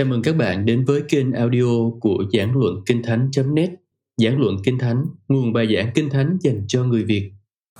[0.00, 3.70] Chào mừng các bạn đến với kênh audio của Giảng Luận Kinh Thánh.net
[4.16, 7.32] Giảng Luận Kinh Thánh, nguồn bài giảng Kinh Thánh dành cho người Việt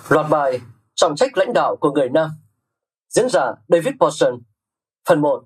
[0.08, 0.60] Loạt bài
[0.94, 2.30] Trọng trách lãnh đạo của người Nam
[3.08, 4.40] Diễn giả David Paulson
[5.08, 5.44] Phần 1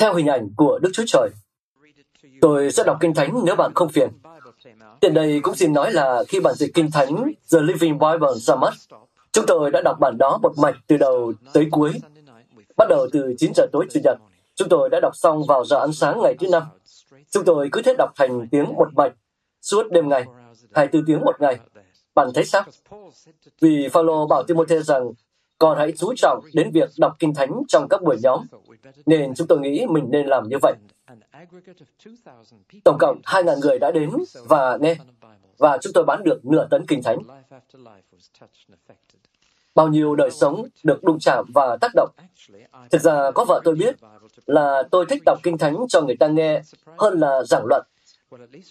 [0.00, 1.30] Theo hình ảnh của Đức Chúa Trời
[2.40, 4.08] Tôi sẽ đọc Kinh Thánh nếu bạn không phiền.
[5.00, 8.56] Tiện đây cũng xin nói là khi bản dịch Kinh Thánh The Living Bible ra
[8.56, 8.74] mắt,
[9.32, 11.92] chúng tôi đã đọc bản đó một mạch từ đầu tới cuối.
[12.76, 14.18] Bắt đầu từ 9 giờ tối Chủ nhật,
[14.62, 16.62] chúng tôi đã đọc xong vào giờ ăn sáng ngày thứ năm.
[17.30, 19.12] Chúng tôi cứ thế đọc thành tiếng một mạch
[19.60, 20.24] suốt đêm ngày,
[20.74, 21.58] 24 tiếng một ngày.
[22.14, 22.62] Bạn thấy sao?
[23.60, 25.12] Vì Phaolô bảo Timothy rằng
[25.58, 28.46] còn hãy chú trọng đến việc đọc Kinh Thánh trong các buổi nhóm,
[29.06, 30.74] nên chúng tôi nghĩ mình nên làm như vậy.
[32.84, 34.10] Tổng cộng 2.000 người đã đến
[34.48, 34.96] và nghe,
[35.58, 37.18] và chúng tôi bán được nửa tấn Kinh Thánh.
[39.74, 42.10] Bao nhiêu đời sống được đụng chạm và tác động.
[42.90, 43.96] Thực ra có vợ tôi biết
[44.46, 46.62] là tôi thích đọc Kinh Thánh cho người ta nghe
[46.98, 47.86] hơn là giảng luận.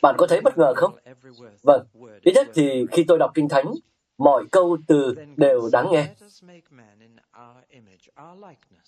[0.02, 0.96] Bạn có thấy bất ngờ không?
[1.64, 1.86] Vâng,
[2.22, 3.74] ít nhất thì khi tôi đọc Kinh Thánh,
[4.18, 6.08] mọi câu từ đều đáng nghe.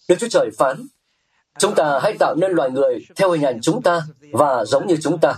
[0.10, 0.78] Đức Chúa Trời phán,
[1.60, 4.98] Chúng ta hãy tạo nên loài người theo hình ảnh chúng ta và giống như
[5.02, 5.36] chúng ta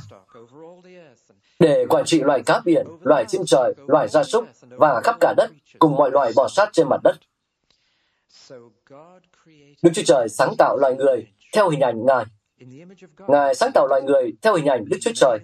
[1.59, 5.33] để quản trị loài cá biển, loài chim trời, loài gia súc và khắp cả
[5.37, 5.49] đất
[5.79, 7.15] cùng mọi loài bò sát trên mặt đất.
[9.83, 12.25] Đức Chúa Trời sáng tạo loài người theo hình ảnh Ngài.
[13.27, 15.39] Ngài sáng tạo loài người theo hình ảnh Đức Chúa Trời.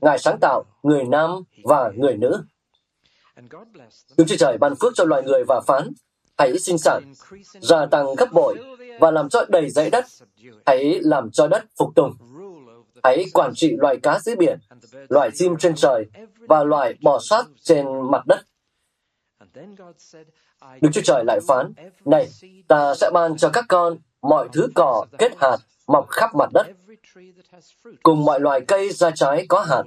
[0.00, 1.30] Ngài sáng tạo người nam
[1.64, 2.42] và người nữ.
[4.16, 5.92] Đức Chúa Trời ban phước cho loài người và phán,
[6.38, 7.12] hãy sinh sản,
[7.60, 8.58] gia tăng gấp bội
[9.00, 10.04] và làm cho đầy dãy đất.
[10.66, 12.12] Hãy làm cho đất phục tùng.
[13.02, 14.58] Hãy quản trị loài cá dưới biển,
[15.08, 16.06] loài chim trên trời
[16.48, 18.40] và loài bò sát trên mặt đất.
[20.80, 21.72] Đức Chúa Trời lại phán,
[22.04, 22.28] Này,
[22.68, 25.56] ta sẽ ban cho các con mọi thứ cỏ kết hạt
[25.86, 26.66] mọc khắp mặt đất,
[28.02, 29.82] cùng mọi loài cây ra trái có hạt.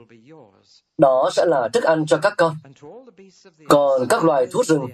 [0.97, 2.55] Đó sẽ là thức ăn cho các con.
[3.69, 4.87] Còn các loài thú rừng,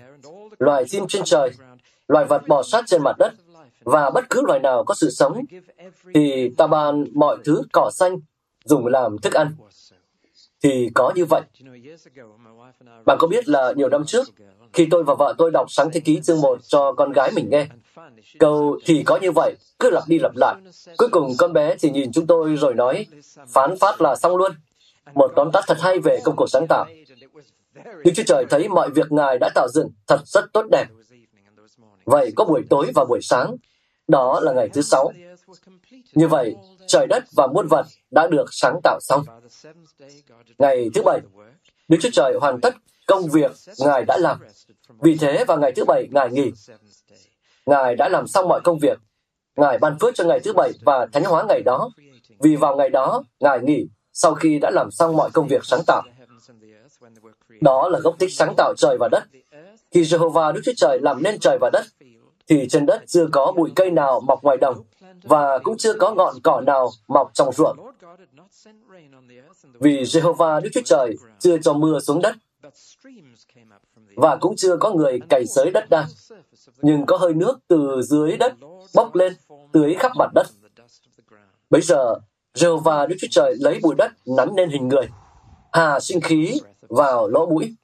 [0.59, 1.51] loài chim trên trời,
[2.07, 3.33] loài vật bò sát trên mặt đất,
[3.83, 5.45] và bất cứ loài nào có sự sống,
[6.13, 8.17] thì ta ban mọi thứ cỏ xanh
[8.66, 9.56] dùng làm thức ăn.
[10.63, 11.41] Thì có như vậy.
[13.06, 14.28] Bạn có biết là nhiều năm trước,
[14.74, 17.50] khi tôi và vợ tôi đọc sáng thế ký chương 1 cho con gái mình
[17.50, 17.68] nghe,
[18.40, 20.56] câu thì có như vậy, cứ lặp đi lặp lại.
[20.97, 23.06] Cuối cùng con bé chỉ nhìn chúng tôi rồi nói,
[23.47, 24.51] phán phát là xong luôn.
[25.13, 26.85] Một tóm tắt thật hay về công cuộc sáng tạo.
[28.03, 30.85] Đức Chúa Trời thấy mọi việc Ngài đã tạo dựng thật rất tốt đẹp.
[32.06, 33.56] Vậy có buổi tối và buổi sáng,
[34.07, 35.12] đó là ngày thứ sáu.
[36.13, 36.56] Như vậy,
[36.88, 39.23] trời đất và muôn vật đã được sáng tạo xong.
[40.57, 41.19] Ngày thứ bảy,
[41.88, 42.75] Đức Chúa Trời hoàn tất
[43.07, 44.38] công việc Ngài đã làm.
[45.01, 46.51] Vì thế vào ngày thứ bảy, Ngài nghỉ.
[47.66, 48.97] Ngài đã làm xong mọi công việc.
[49.55, 51.89] Ngài ban phước cho ngày thứ bảy và thánh hóa ngày đó.
[52.39, 55.81] Vì vào ngày đó, Ngài nghỉ sau khi đã làm xong mọi công việc sáng
[55.88, 56.03] tạo.
[57.61, 59.23] Đó là gốc tích sáng tạo trời và đất.
[59.91, 61.85] Khi Jehovah Đức Chúa Trời làm nên trời và đất,
[62.47, 64.83] thì trên đất chưa có bụi cây nào mọc ngoài đồng,
[65.23, 67.78] và cũng chưa có ngọn cỏ nào mọc trong ruộng.
[69.79, 72.35] Vì Jehovah Đức Chúa Trời chưa cho mưa xuống đất,
[74.16, 76.06] và cũng chưa có người cày xới đất đai,
[76.81, 78.53] nhưng có hơi nước từ dưới đất
[78.95, 79.33] bốc lên,
[79.72, 80.47] tưới khắp mặt đất.
[81.69, 82.16] Bây giờ,
[82.53, 85.07] Jehovah Đức Chúa Trời lấy bụi đất nắn nên hình người,
[85.73, 87.75] hà sinh khí vào lỗ mũi,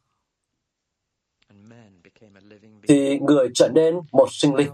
[2.88, 4.70] thì người trở nên một sinh linh.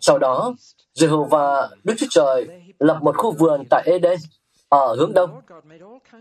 [0.00, 0.54] Sau đó,
[0.94, 2.48] Jehovah Đức Chúa Trời
[2.78, 4.18] lập một khu vườn tại Eden
[4.68, 5.40] ở hướng đông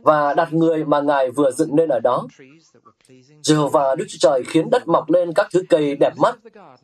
[0.01, 2.27] và đặt người mà Ngài vừa dựng nên ở đó.
[3.43, 6.35] Jehovah Đức Chúa Trời khiến đất mọc lên các thứ cây đẹp mắt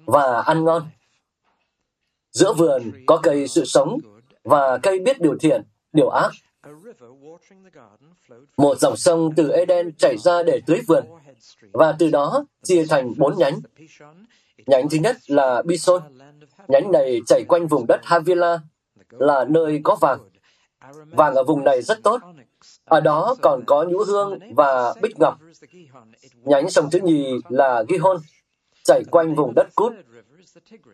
[0.06, 0.90] và ăn ngon.
[2.32, 4.00] Giữa vườn có cây sự sống
[4.44, 5.62] và cây biết điều thiện,
[5.94, 6.32] điều ác.
[8.58, 11.06] Một dòng sông từ Eden chảy ra để tưới vườn
[11.72, 13.60] và từ đó chia thành bốn nhánh.
[14.58, 16.02] Nhánh thứ nhất là Bison.
[16.68, 18.60] Nhánh này chảy quanh vùng đất Havila,
[19.10, 20.20] là nơi có vàng.
[21.12, 22.22] Vàng ở vùng này rất tốt.
[22.86, 25.38] Ở đó còn có nhũ hương và bích ngọc.
[26.44, 28.18] Nhánh sông thứ nhì là Gihon,
[28.84, 29.94] chảy quanh vùng đất Cút.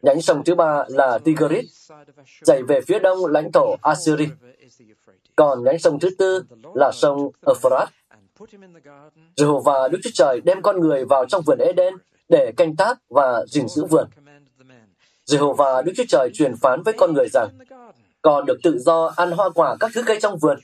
[0.02, 1.92] Nhánh sông thứ ba là Tigris,
[2.46, 4.28] chảy về phía đông lãnh thổ Assyri.
[5.36, 6.44] Còn nhánh sông thứ tư
[6.76, 7.90] là sông Euphrates.
[9.36, 11.94] Jehovah Đức Chúa Trời đem con người vào trong vườn Eden
[12.30, 14.08] để canh tác và gìn giữ vườn.
[15.28, 17.50] Jehovah Đức Chúa Trời truyền phán với con người rằng,
[18.22, 20.60] còn được tự do ăn hoa quả các thứ cây trong vườn.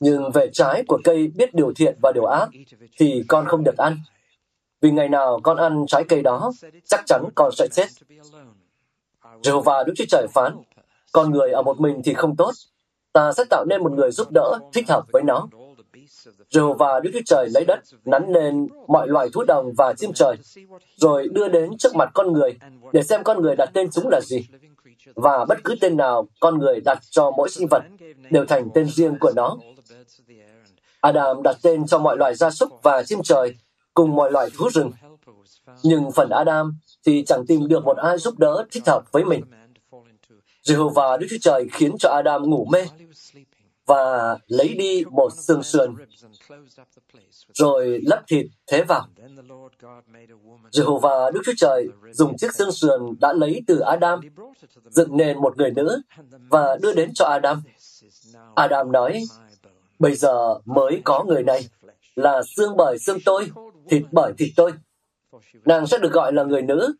[0.00, 2.48] Nhưng về trái của cây biết điều thiện và điều ác,
[2.98, 3.98] thì con không được ăn.
[4.80, 6.52] Vì ngày nào con ăn trái cây đó,
[6.84, 7.86] chắc chắn con sẽ chết.
[9.42, 10.56] Jehovah Đức Chúa Trời phán,
[11.12, 12.50] con người ở một mình thì không tốt.
[13.12, 15.48] Ta sẽ tạo nên một người giúp đỡ thích hợp với nó.
[16.50, 20.36] Jehovah Đức Chúa Trời lấy đất, nắn lên mọi loài thú đồng và chim trời,
[20.96, 22.58] rồi đưa đến trước mặt con người
[22.92, 24.46] để xem con người đặt tên chúng là gì.
[25.14, 27.82] Và bất cứ tên nào con người đặt cho mỗi sinh vật
[28.30, 29.56] đều thành tên riêng của nó.
[31.00, 33.54] Adam đặt tên cho mọi loài gia súc và chim trời
[33.94, 34.90] cùng mọi loài thú rừng.
[35.82, 36.76] Nhưng phần Adam
[37.06, 39.44] thì chẳng tìm được một ai giúp đỡ thích hợp với mình.
[40.66, 42.84] Jehovah Đức Chúa Trời khiến cho Adam ngủ mê
[43.92, 45.94] và lấy đi một xương sườn,
[47.54, 49.06] rồi lấp thịt thế vào.
[50.72, 54.20] Jehovah Đức Chúa Trời dùng chiếc xương sườn đã lấy từ Adam,
[54.90, 56.02] dựng nên một người nữ
[56.50, 57.62] và đưa đến cho Adam.
[58.54, 59.22] Adam nói,
[59.98, 61.68] bây giờ mới có người này,
[62.16, 63.50] là xương bởi xương tôi,
[63.90, 64.72] thịt bởi thịt tôi.
[65.64, 66.94] Nàng sẽ được gọi là người nữ,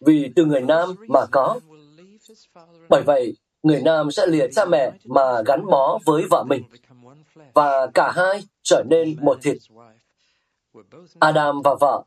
[0.00, 1.60] vì từ người nam mà có.
[2.88, 3.36] Bởi vậy,
[3.68, 6.62] người nam sẽ lìa cha mẹ mà gắn bó với vợ mình,
[7.54, 9.56] và cả hai trở nên một thịt.
[11.18, 12.04] Adam và vợ,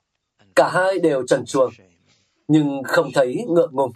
[0.56, 1.72] cả hai đều trần truồng,
[2.48, 3.92] nhưng không thấy ngượng ngùng.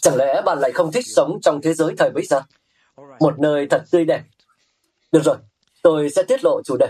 [0.00, 2.42] Chẳng lẽ bạn lại không thích sống trong thế giới thời bấy giờ?
[3.20, 4.22] Một nơi thật tươi đẹp.
[5.12, 5.36] Được rồi,
[5.82, 6.88] tôi sẽ tiết lộ chủ đề.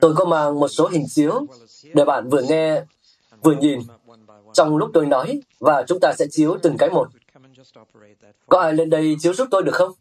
[0.00, 1.46] Tôi có mang một số hình chiếu
[1.94, 2.84] để bạn vừa nghe,
[3.42, 3.80] vừa nhìn
[4.54, 7.08] trong lúc tôi nói và chúng ta sẽ chiếu từng cái một.
[8.48, 9.92] Có ai lên đây chiếu giúp tôi được không?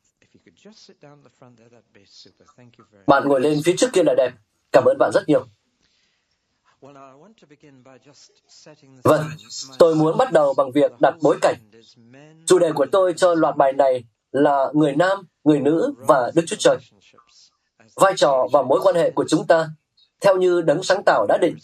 [3.08, 4.32] Bạn ngồi lên phía trước kia là đẹp.
[4.72, 5.46] Cảm ơn bạn rất nhiều.
[9.04, 9.26] Vâng,
[9.80, 11.56] tôi muốn bắt đầu bằng việc đặt bối cảnh.
[12.46, 16.44] Chủ đề của tôi cho loạt bài này là người nam, người nữ và Đức
[16.48, 16.78] Chúa Trời.
[17.96, 19.70] Vai trò và mối quan hệ của chúng ta
[20.22, 21.56] theo như đấng sáng tạo đã định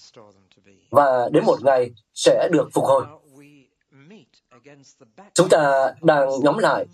[0.90, 3.06] và đến một ngày sẽ được phục hồi.
[5.34, 6.86] Chúng ta đang nhóm lại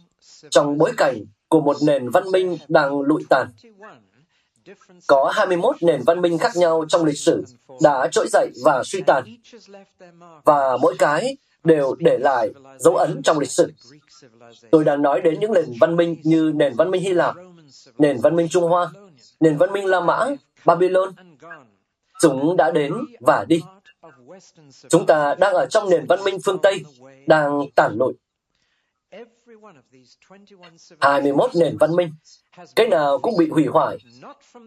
[0.49, 3.47] trong bối cảnh của một nền văn minh đang lụi tàn.
[5.07, 7.43] Có 21 nền văn minh khác nhau trong lịch sử
[7.81, 9.23] đã trỗi dậy và suy tàn,
[10.43, 13.73] và mỗi cái đều để lại dấu ấn trong lịch sử.
[14.71, 17.35] Tôi đang nói đến những nền văn minh như nền văn minh Hy Lạp,
[17.97, 18.91] nền văn minh Trung Hoa,
[19.39, 20.25] nền văn minh La Mã,
[20.65, 21.13] Babylon.
[22.21, 23.61] Chúng đã đến và đi.
[24.89, 26.83] Chúng ta đang ở trong nền văn minh phương Tây,
[27.27, 28.13] đang tản lụi.
[31.01, 32.09] 21 nền văn minh,
[32.75, 33.97] cái nào cũng bị hủy hoại,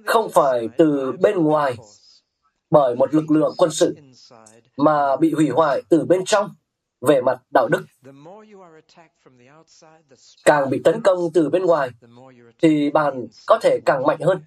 [0.06, 1.76] không phải từ bên ngoài
[2.70, 3.96] bởi một lực lượng quân sự,
[4.76, 6.54] mà bị hủy hoại từ bên trong
[7.00, 7.84] về mặt đạo đức.
[10.44, 11.90] Càng bị tấn công từ bên ngoài,
[12.62, 14.42] thì bạn có thể càng mạnh hơn.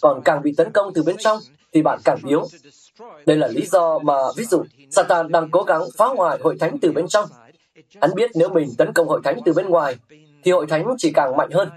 [0.00, 1.38] Còn càng bị tấn công từ bên trong,
[1.72, 2.48] thì bạn càng yếu.
[3.26, 6.78] Đây là lý do mà, ví dụ, Satan đang cố gắng phá hoại hội thánh
[6.78, 7.28] từ bên trong.
[8.00, 9.96] Hắn biết nếu mình tấn công hội thánh từ bên ngoài,
[10.44, 11.68] thì hội thánh chỉ càng mạnh hơn.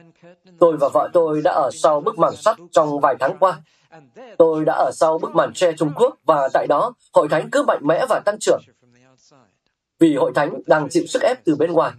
[0.60, 3.62] Tôi và vợ tôi đã ở sau bức màn sắt trong vài tháng qua.
[4.38, 7.64] Tôi đã ở sau bức màn tre Trung Quốc và tại đó hội thánh cứ
[7.64, 8.62] mạnh mẽ và tăng trưởng.
[10.00, 11.92] Vì hội thánh đang chịu sức ép từ bên ngoài.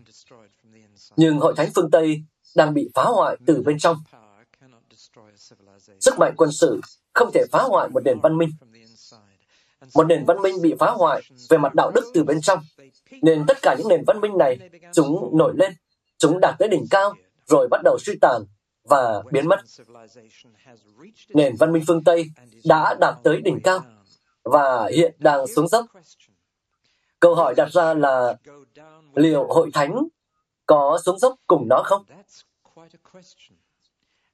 [1.16, 2.22] Nhưng hội thánh phương Tây
[2.56, 3.96] đang bị phá hoại từ bên trong.
[6.00, 6.80] Sức mạnh quân sự
[7.14, 8.50] không thể phá hoại một nền văn minh.
[9.94, 12.60] Một nền văn minh bị phá hoại về mặt đạo đức từ bên trong,
[13.22, 14.58] nên tất cả những nền văn minh này,
[14.92, 15.72] chúng nổi lên,
[16.18, 17.14] chúng đạt tới đỉnh cao,
[17.46, 18.42] rồi bắt đầu suy tàn
[18.84, 19.60] và biến mất.
[21.28, 22.24] Nền văn minh phương Tây
[22.64, 23.80] đã đạt tới đỉnh cao
[24.44, 25.86] và hiện đang xuống dốc.
[27.20, 28.36] Câu hỏi đặt ra là
[29.14, 30.08] liệu hội thánh
[30.66, 32.04] có xuống dốc cùng nó không?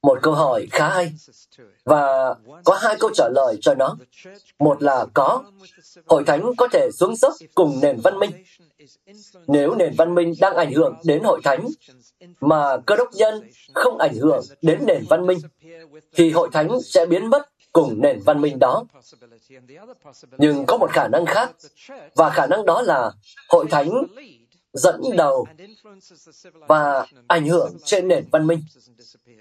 [0.05, 1.13] Một câu hỏi khá hay.
[1.85, 3.97] Và có hai câu trả lời cho nó.
[4.59, 5.43] Một là có.
[6.05, 8.31] Hội thánh có thể xuống dốc cùng nền văn minh.
[9.47, 11.67] Nếu nền văn minh đang ảnh hưởng đến hội thánh,
[12.41, 15.39] mà cơ đốc nhân không ảnh hưởng đến nền văn minh,
[16.15, 18.83] thì hội thánh sẽ biến mất cùng nền văn minh đó.
[20.37, 21.51] Nhưng có một khả năng khác,
[22.15, 23.11] và khả năng đó là
[23.49, 23.91] hội thánh
[24.75, 25.45] dẫn đầu
[26.67, 28.59] và ảnh hưởng trên nền văn minh.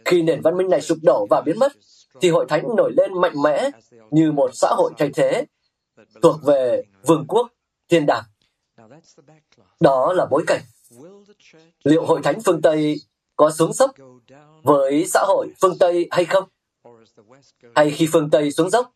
[0.05, 1.73] Khi nền văn minh này sụp đổ và biến mất,
[2.21, 3.71] thì hội thánh nổi lên mạnh mẽ
[4.11, 5.45] như một xã hội thay thế
[6.23, 7.49] thuộc về vương quốc
[7.88, 8.25] thiên đàng.
[9.81, 10.61] Đó là bối cảnh.
[11.85, 12.97] Liệu hội thánh phương Tây
[13.37, 13.91] có xuống dốc
[14.62, 16.45] với xã hội phương Tây hay không?
[17.75, 18.93] Hay khi phương Tây xuống dốc,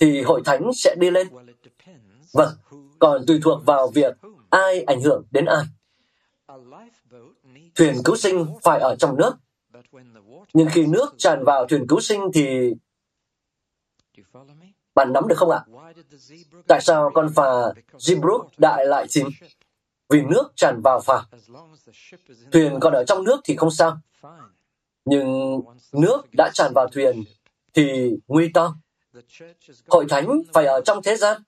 [0.00, 1.28] thì hội thánh sẽ đi lên?
[2.32, 2.52] Vâng,
[2.98, 4.16] còn tùy thuộc vào việc
[4.50, 5.64] ai ảnh hưởng đến ai.
[7.74, 9.32] Thuyền cứu sinh phải ở trong nước,
[10.52, 12.74] nhưng khi nước tràn vào thuyền cứu sinh thì...
[14.94, 15.64] Bạn nắm được không ạ?
[16.68, 19.26] Tại sao con phà Zebrook đại lại chìm?
[20.08, 21.26] Vì nước tràn vào phà.
[22.52, 23.98] Thuyền còn ở trong nước thì không sao.
[25.04, 25.60] Nhưng
[25.92, 27.24] nước đã tràn vào thuyền
[27.74, 28.74] thì nguy to.
[29.88, 31.42] Hội thánh phải ở trong thế gian.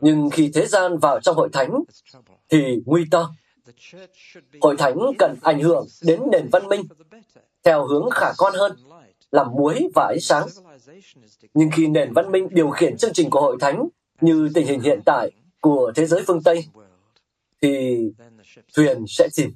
[0.00, 1.82] Nhưng khi thế gian vào trong hội thánh
[2.48, 3.34] thì nguy to.
[4.60, 6.82] Hội thánh cần ảnh hưởng đến nền văn minh
[7.64, 8.76] theo hướng khả quan hơn,
[9.30, 10.48] làm muối và ánh sáng.
[11.54, 13.88] Nhưng khi nền văn minh điều khiển chương trình của hội thánh
[14.20, 15.30] như tình hình hiện tại
[15.60, 16.66] của thế giới phương Tây,
[17.62, 17.98] thì
[18.76, 19.54] thuyền sẽ chìm.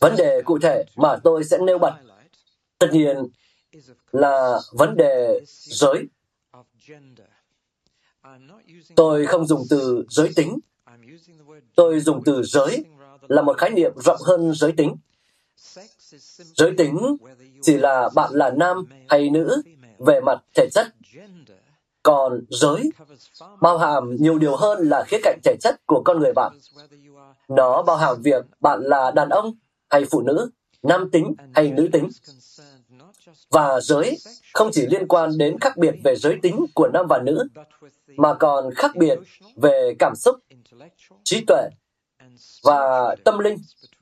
[0.00, 1.94] Vấn đề cụ thể mà tôi sẽ nêu bật
[2.78, 3.16] tất nhiên
[4.12, 6.08] là vấn đề giới.
[8.96, 10.58] Tôi không dùng từ giới tính.
[11.76, 12.84] Tôi dùng từ giới
[13.28, 14.96] là một khái niệm rộng hơn giới tính.
[16.54, 17.16] Giới tính
[17.62, 19.62] chỉ là bạn là nam hay nữ
[19.98, 20.86] về mặt thể chất.
[22.02, 22.90] Còn giới
[23.60, 26.58] bao hàm nhiều điều hơn là khía cạnh thể chất của con người bạn.
[27.48, 29.54] Nó bao hàm việc bạn là đàn ông
[29.90, 30.50] hay phụ nữ,
[30.82, 32.08] nam tính hay nữ tính.
[33.50, 34.18] Và giới
[34.54, 37.48] không chỉ liên quan đến khác biệt về giới tính của nam và nữ,
[38.16, 39.18] mà còn khác biệt
[39.56, 40.36] về cảm xúc,
[41.24, 41.68] trí tuệ
[42.62, 43.58] và tâm linh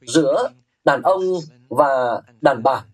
[0.07, 0.51] giữa
[0.85, 1.23] đàn ông
[1.69, 2.85] và đàn bà.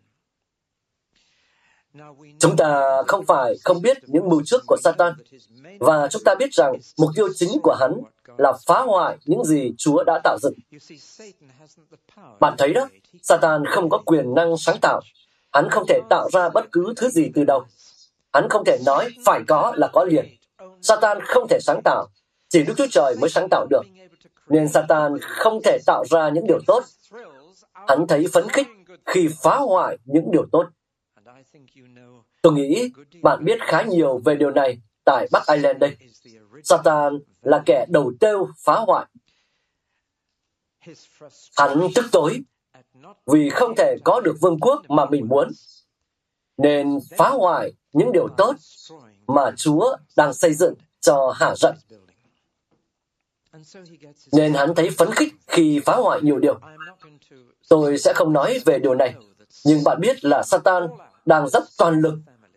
[2.38, 5.12] Chúng ta không phải không biết những mưu trước của Satan,
[5.80, 8.02] và chúng ta biết rằng mục tiêu chính của hắn
[8.38, 10.54] là phá hoại những gì Chúa đã tạo dựng.
[12.40, 12.88] Bạn thấy đó,
[13.22, 15.00] Satan không có quyền năng sáng tạo.
[15.52, 17.64] Hắn không thể tạo ra bất cứ thứ gì từ đầu.
[18.32, 20.37] Hắn không thể nói phải có là có liền.
[20.82, 22.06] Satan không thể sáng tạo,
[22.48, 23.82] chỉ Đức Chúa Trời mới sáng tạo được.
[24.48, 26.84] Nên Satan không thể tạo ra những điều tốt.
[27.72, 28.66] Hắn thấy phấn khích
[29.06, 30.66] khi phá hoại những điều tốt.
[32.42, 32.90] Tôi nghĩ
[33.22, 35.96] bạn biết khá nhiều về điều này tại Bắc Ireland đây.
[36.64, 39.06] Satan là kẻ đầu tiêu phá hoại.
[41.56, 42.40] Hắn tức tối
[43.26, 45.48] vì không thể có được vương quốc mà mình muốn,
[46.56, 48.56] nên phá hoại những điều tốt
[49.26, 51.76] mà Chúa đang xây dựng cho hạ giận.
[54.32, 56.60] Nên hắn thấy phấn khích khi phá hoại nhiều điều.
[57.68, 59.14] Tôi sẽ không nói về điều này,
[59.64, 60.88] nhưng bạn biết là Satan
[61.26, 62.14] đang dốc toàn lực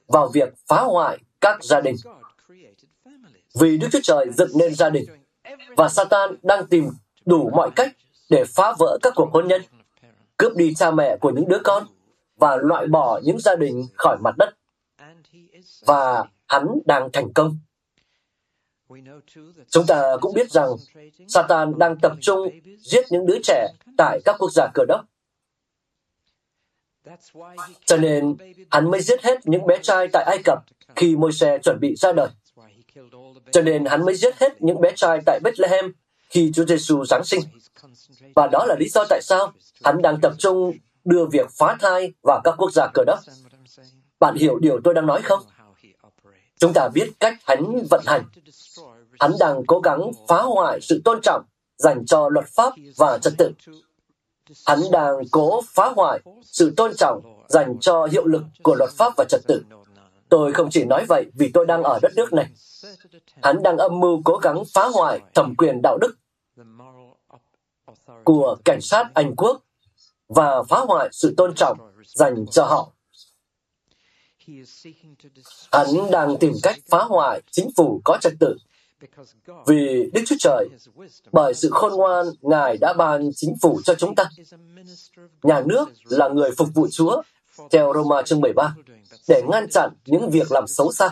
[0.08, 1.96] vào việc phá hoại các gia đình.
[3.60, 5.06] Vì Đức Chúa Trời dựng nên gia đình,
[5.78, 6.90] và Satan đang tìm
[7.26, 7.92] đủ mọi cách
[8.30, 9.62] để phá vỡ các cuộc hôn nhân,
[10.38, 11.84] cướp đi cha mẹ của những đứa con
[12.38, 14.50] và loại bỏ những gia đình khỏi mặt đất.
[15.86, 17.58] Và hắn đang thành công.
[19.70, 20.70] Chúng ta cũng biết rằng
[21.28, 22.50] Satan đang tập trung
[22.80, 25.02] giết những đứa trẻ tại các quốc gia cờ đốc.
[27.86, 28.36] Cho nên,
[28.72, 30.60] hắn mới giết hết những bé trai tại Ai Cập
[30.96, 32.28] khi Môi-se chuẩn bị ra đời.
[33.52, 35.92] Cho nên hắn mới giết hết những bé trai tại Bethlehem
[36.30, 37.42] khi Chúa Giêsu Giáng sinh.
[38.36, 39.54] Và đó là lý do tại sao
[39.84, 40.72] hắn đang tập trung
[41.06, 43.20] đưa việc phá thai vào các quốc gia cờ đốc.
[44.20, 45.40] Bạn hiểu điều tôi đang nói không?
[46.62, 48.24] Chúng ta biết cách hắn vận hành.
[49.20, 51.44] Hắn đang cố gắng phá hoại sự tôn trọng
[51.78, 53.52] dành cho luật pháp và trật tự.
[54.66, 59.14] Hắn đang cố phá hoại sự tôn trọng dành cho hiệu lực của luật pháp
[59.18, 59.62] và trật tự.
[60.30, 62.48] Tôi không chỉ nói vậy vì tôi đang ở đất nước này.
[63.44, 66.16] Hắn đang âm mưu cố gắng phá hoại thẩm quyền đạo đức
[68.24, 69.62] của cảnh sát Anh quốc
[70.28, 72.92] và phá hoại sự tôn trọng dành cho họ.
[75.72, 78.58] Hắn đang tìm cách phá hoại chính phủ có trật tự
[79.68, 80.70] vì Đức Chúa Trời,
[81.32, 84.30] bởi sự khôn ngoan, Ngài đã ban chính phủ cho chúng ta.
[85.44, 87.22] Nhà nước là người phục vụ Chúa,
[87.72, 88.76] theo Roma chương 13,
[89.28, 91.10] để ngăn chặn những việc làm xấu xa.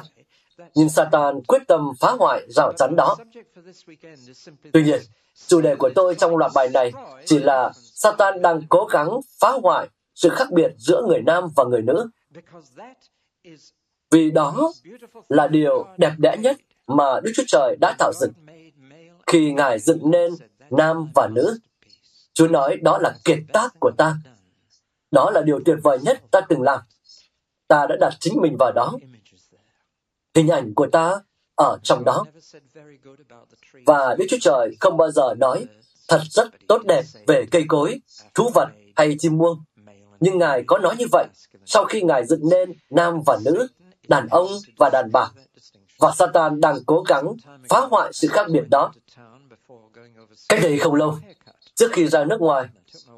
[0.75, 3.17] Nhưng Satan quyết tâm phá hoại rào chắn đó.
[4.73, 5.01] Tuy nhiên,
[5.47, 6.91] chủ đề của tôi trong loạt bài này
[7.25, 11.63] chỉ là Satan đang cố gắng phá hoại sự khác biệt giữa người nam và
[11.63, 12.09] người nữ.
[14.11, 14.71] Vì đó
[15.29, 18.31] là điều đẹp đẽ nhất mà Đức Chúa Trời đã tạo dựng.
[19.27, 20.33] Khi Ngài dựng nên
[20.69, 21.59] nam và nữ,
[22.33, 24.15] Chúa nói đó là kiệt tác của ta.
[25.11, 26.79] Đó là điều tuyệt vời nhất ta từng làm.
[27.67, 28.93] Ta đã đặt chính mình vào đó.
[30.35, 31.21] Hình ảnh của ta
[31.55, 32.25] ở trong đó.
[33.85, 35.65] Và Đức Chúa Trời không bao giờ nói
[36.07, 37.99] thật rất tốt đẹp về cây cối,
[38.33, 39.63] thú vật hay chim muông.
[40.19, 41.25] Nhưng Ngài có nói như vậy
[41.69, 43.67] sau khi Ngài dựng nên nam và nữ,
[44.07, 44.47] đàn ông
[44.77, 45.31] và đàn bà
[45.99, 47.33] và Satan đang cố gắng
[47.69, 48.91] phá hoại sự khác biệt đó.
[50.49, 51.17] Cách đây không lâu,
[51.75, 52.67] trước khi ra nước ngoài,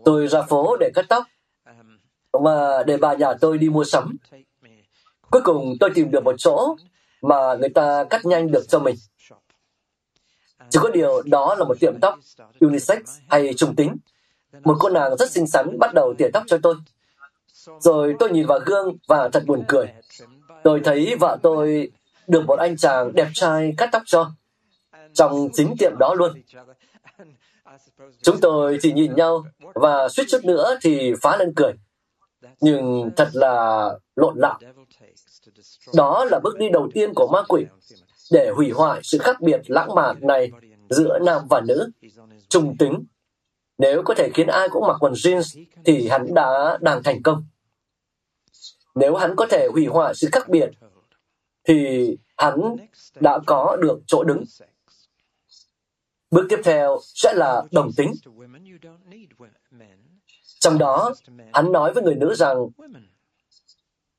[0.05, 1.24] tôi ra phố để cắt tóc
[2.43, 4.17] mà để bà nhà tôi đi mua sắm.
[5.31, 6.75] Cuối cùng tôi tìm được một chỗ
[7.22, 8.96] mà người ta cắt nhanh được cho mình.
[10.70, 12.20] Chỉ có điều đó là một tiệm tóc
[12.60, 13.98] unisex hay trung tính.
[14.63, 16.75] Một cô nàng rất xinh xắn bắt đầu tỉa tóc cho tôi.
[17.80, 19.86] Rồi tôi nhìn vào gương và thật buồn cười.
[20.63, 21.91] Tôi thấy vợ tôi
[22.27, 24.32] được một anh chàng đẹp trai cắt tóc cho.
[25.13, 26.32] Trong chính tiệm đó luôn.
[28.22, 29.44] Chúng tôi chỉ nhìn nhau
[29.75, 31.74] và suýt chút nữa thì phá lên cười.
[32.62, 34.60] Nhưng thật là lộn lạo.
[35.96, 37.65] Đó là bước đi đầu tiên của ma quỷ
[38.32, 40.51] để hủy hoại sự khác biệt lãng mạn này
[40.89, 41.89] giữa nam và nữ,
[42.50, 43.03] trùng tính.
[43.77, 47.44] Nếu có thể khiến ai cũng mặc quần jeans thì hắn đã đang thành công.
[48.95, 50.69] Nếu hắn có thể hủy hoại sự khác biệt
[51.63, 52.07] thì
[52.38, 52.75] hắn
[53.19, 54.43] đã có được chỗ đứng.
[56.31, 58.13] Bước tiếp theo sẽ là đồng tính.
[60.60, 61.13] Trong đó,
[61.53, 62.57] hắn nói với người nữ rằng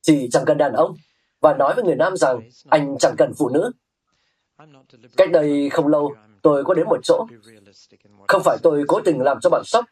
[0.02, 0.96] chỉ chẳng cần đàn ông
[1.40, 3.72] và nói với người nam rằng anh chẳng cần phụ nữ.
[5.16, 7.26] Cách đây không lâu, tôi có đến một chỗ.
[8.28, 9.84] Không phải tôi cố tình làm cho bạn sốc,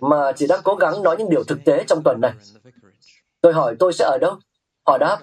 [0.00, 2.32] mà chỉ đang cố gắng nói những điều thực tế trong tuần này.
[3.40, 4.36] Tôi hỏi tôi sẽ ở đâu?
[4.86, 5.18] Họ đáp,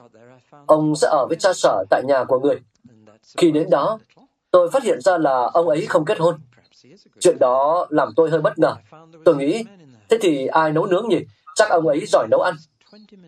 [0.66, 2.60] ông sẽ ở với cha sở tại nhà của người.
[3.38, 4.00] Khi đến đó,
[4.52, 6.36] tôi phát hiện ra là ông ấy không kết hôn.
[7.20, 8.76] Chuyện đó làm tôi hơi bất ngờ.
[9.26, 9.66] Tôi nghĩ,
[10.10, 11.20] thế thì ai nấu nướng nhỉ?
[11.56, 12.56] Chắc ông ấy giỏi nấu ăn.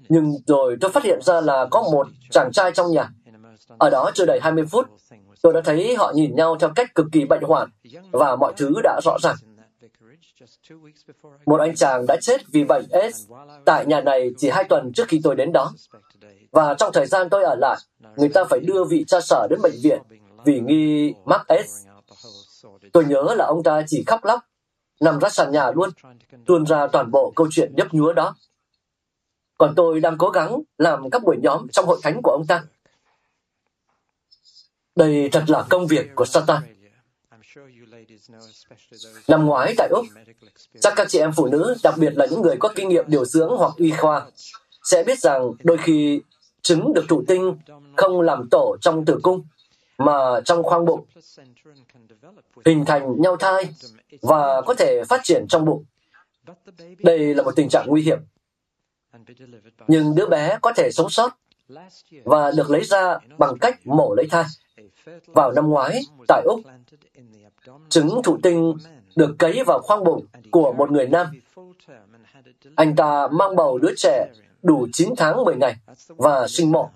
[0.09, 3.09] Nhưng rồi tôi phát hiện ra là có một chàng trai trong nhà.
[3.77, 4.87] Ở đó chưa đầy 20 phút,
[5.41, 7.69] tôi đã thấy họ nhìn nhau theo cách cực kỳ bệnh hoạn
[8.11, 9.35] và mọi thứ đã rõ ràng.
[11.45, 13.29] Một anh chàng đã chết vì bệnh AIDS
[13.65, 15.73] tại nhà này chỉ hai tuần trước khi tôi đến đó.
[16.51, 17.77] Và trong thời gian tôi ở lại,
[18.17, 20.01] người ta phải đưa vị cha sở đến bệnh viện
[20.45, 21.85] vì nghi mắc AIDS.
[22.93, 24.39] Tôi nhớ là ông ta chỉ khóc lóc,
[24.99, 25.89] nằm ra sàn nhà luôn,
[26.45, 28.35] tuôn ra toàn bộ câu chuyện nhấp nhúa đó.
[29.57, 32.63] Còn tôi đang cố gắng làm các buổi nhóm trong hội thánh của ông ta.
[34.95, 36.76] Đây thật là công việc của Satan.
[39.27, 40.05] Năm ngoái tại Úc,
[40.79, 43.25] chắc các chị em phụ nữ, đặc biệt là những người có kinh nghiệm điều
[43.25, 44.27] dưỡng hoặc y khoa,
[44.83, 46.21] sẽ biết rằng đôi khi
[46.61, 47.57] trứng được thụ tinh
[47.97, 49.43] không làm tổ trong tử cung,
[49.97, 51.05] mà trong khoang bụng,
[52.65, 53.69] hình thành nhau thai
[54.21, 55.85] và có thể phát triển trong bụng.
[56.99, 58.19] Đây là một tình trạng nguy hiểm.
[59.87, 61.37] Nhưng đứa bé có thể sống sót
[62.23, 64.45] và được lấy ra bằng cách mổ lấy thai.
[65.25, 66.59] Vào năm ngoái, tại Úc,
[67.89, 68.73] trứng thụ tinh
[69.15, 71.27] được cấy vào khoang bụng của một người nam.
[72.75, 74.27] Anh ta mang bầu đứa trẻ
[74.63, 75.75] đủ 9 tháng 10 ngày
[76.07, 76.89] và sinh mổ.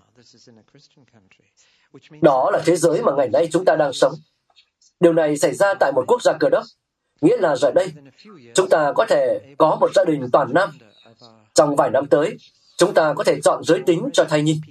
[2.22, 4.14] Đó là thế giới mà ngày nay chúng ta đang sống.
[5.00, 6.64] Điều này xảy ra tại một quốc gia cờ đốc,
[7.22, 7.94] nghĩa là giờ đây,
[8.56, 10.70] chúng ta có thể có một gia đình toàn nam.
[11.54, 12.38] Trong vài năm tới,
[12.78, 14.62] chúng ta có thể chọn giới tính cho thai nhi.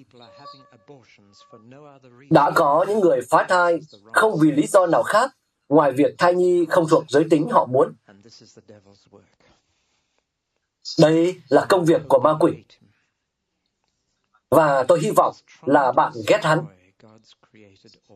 [2.31, 3.79] Đã có những người phá thai
[4.13, 5.31] không vì lý do nào khác
[5.71, 7.93] ngoài việc thai nhi không thuộc giới tính họ muốn.
[10.99, 12.53] Đây là công việc của ma quỷ.
[14.49, 16.65] Và tôi hy vọng là bạn ghét hắn.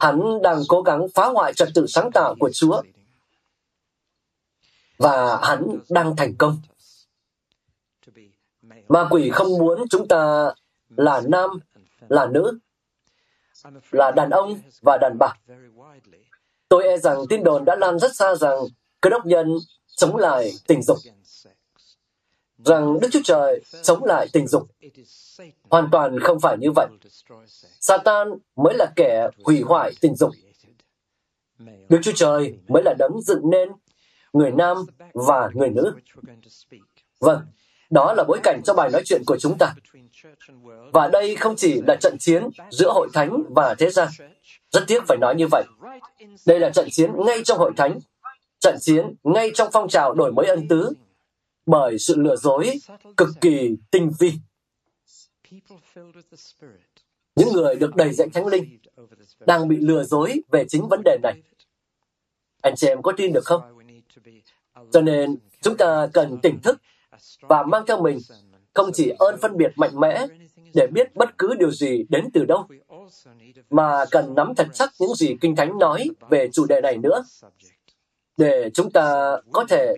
[0.00, 2.82] Hắn đang cố gắng phá hoại trật tự sáng tạo của Chúa.
[4.98, 6.56] Và hắn đang thành công.
[8.88, 10.52] Ma quỷ không muốn chúng ta
[10.88, 11.50] là nam,
[12.08, 12.58] là nữ,
[13.90, 15.34] là đàn ông và đàn bà.
[16.68, 18.58] Tôi e rằng tin đồn đã lan rất xa rằng
[19.00, 19.58] cơ đốc nhân
[19.96, 20.98] chống lại tình dục.
[22.64, 24.62] Rằng Đức Chúa Trời chống lại tình dục.
[25.70, 26.86] Hoàn toàn không phải như vậy.
[27.80, 30.30] Satan mới là kẻ hủy hoại tình dục.
[31.88, 33.68] Đức Chúa Trời mới là đấng dựng nên
[34.32, 34.76] người nam
[35.14, 35.92] và người nữ.
[37.20, 37.40] Vâng,
[37.90, 39.74] đó là bối cảnh cho bài nói chuyện của chúng ta.
[40.92, 44.08] Và đây không chỉ là trận chiến giữa hội thánh và thế gian.
[44.74, 45.64] Rất tiếc phải nói như vậy.
[46.46, 47.98] Đây là trận chiến ngay trong hội thánh,
[48.60, 50.92] trận chiến ngay trong phong trào đổi mới ân tứ,
[51.66, 52.80] bởi sự lừa dối
[53.16, 54.32] cực kỳ tinh vi.
[57.36, 58.78] Những người được đầy dạy thánh linh
[59.40, 61.42] đang bị lừa dối về chính vấn đề này.
[62.62, 63.62] Anh chị em có tin được không?
[64.92, 66.80] Cho nên chúng ta cần tỉnh thức
[67.40, 68.18] và mang theo mình
[68.74, 70.26] không chỉ ơn phân biệt mạnh mẽ
[70.74, 72.68] để biết bất cứ điều gì đến từ đâu,
[73.70, 77.24] mà cần nắm thật chắc những gì Kinh Thánh nói về chủ đề này nữa,
[78.36, 79.94] để chúng ta có thể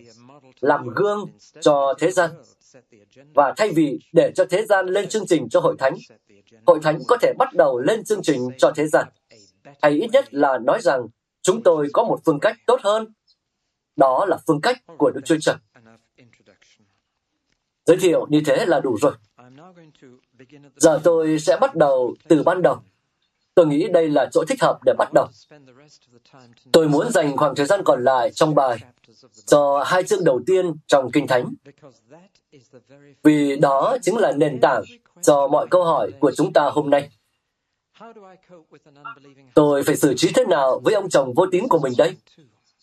[0.61, 1.27] làm gương
[1.61, 2.31] cho thế gian.
[3.35, 5.95] Và thay vì để cho thế gian lên chương trình cho hội thánh,
[6.67, 9.09] hội thánh có thể bắt đầu lên chương trình cho thế gian.
[9.83, 11.07] Hay ít nhất là nói rằng
[11.43, 13.13] chúng tôi có một phương cách tốt hơn.
[13.97, 15.57] Đó là phương cách của Đức Chúa Trời.
[17.87, 19.13] Giới thiệu như thế là đủ rồi.
[20.77, 22.83] Giờ tôi sẽ bắt đầu từ ban đầu.
[23.57, 25.27] Tôi nghĩ đây là chỗ thích hợp để bắt đầu.
[26.73, 28.79] Tôi muốn dành khoảng thời gian còn lại trong bài
[29.47, 31.55] cho hai chương đầu tiên trong Kinh Thánh,
[33.23, 34.83] vì đó chính là nền tảng
[35.23, 37.11] cho mọi câu hỏi của chúng ta hôm nay.
[39.55, 42.17] Tôi phải xử trí thế nào với ông chồng vô tín của mình đây?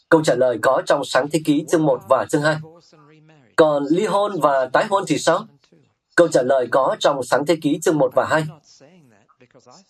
[0.09, 2.57] Câu trả lời có trong sáng thế ký chương 1 và chương 2.
[3.55, 5.45] Còn ly hôn và tái hôn thì sao?
[6.15, 8.43] Câu trả lời có trong sáng thế ký chương 1 và 2.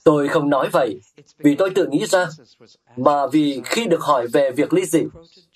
[0.03, 1.01] Tôi không nói vậy
[1.37, 2.29] vì tôi tự nghĩ ra,
[2.97, 5.03] mà vì khi được hỏi về việc ly dị,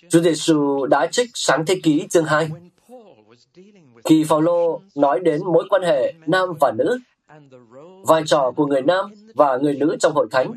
[0.10, 2.50] Chúa Giêsu đã trích sáng thế ký chương 2.
[4.06, 7.00] Khi Phaolô nói đến mối quan hệ nam và nữ,
[8.08, 10.54] vai trò của người nam và người nữ trong hội thánh,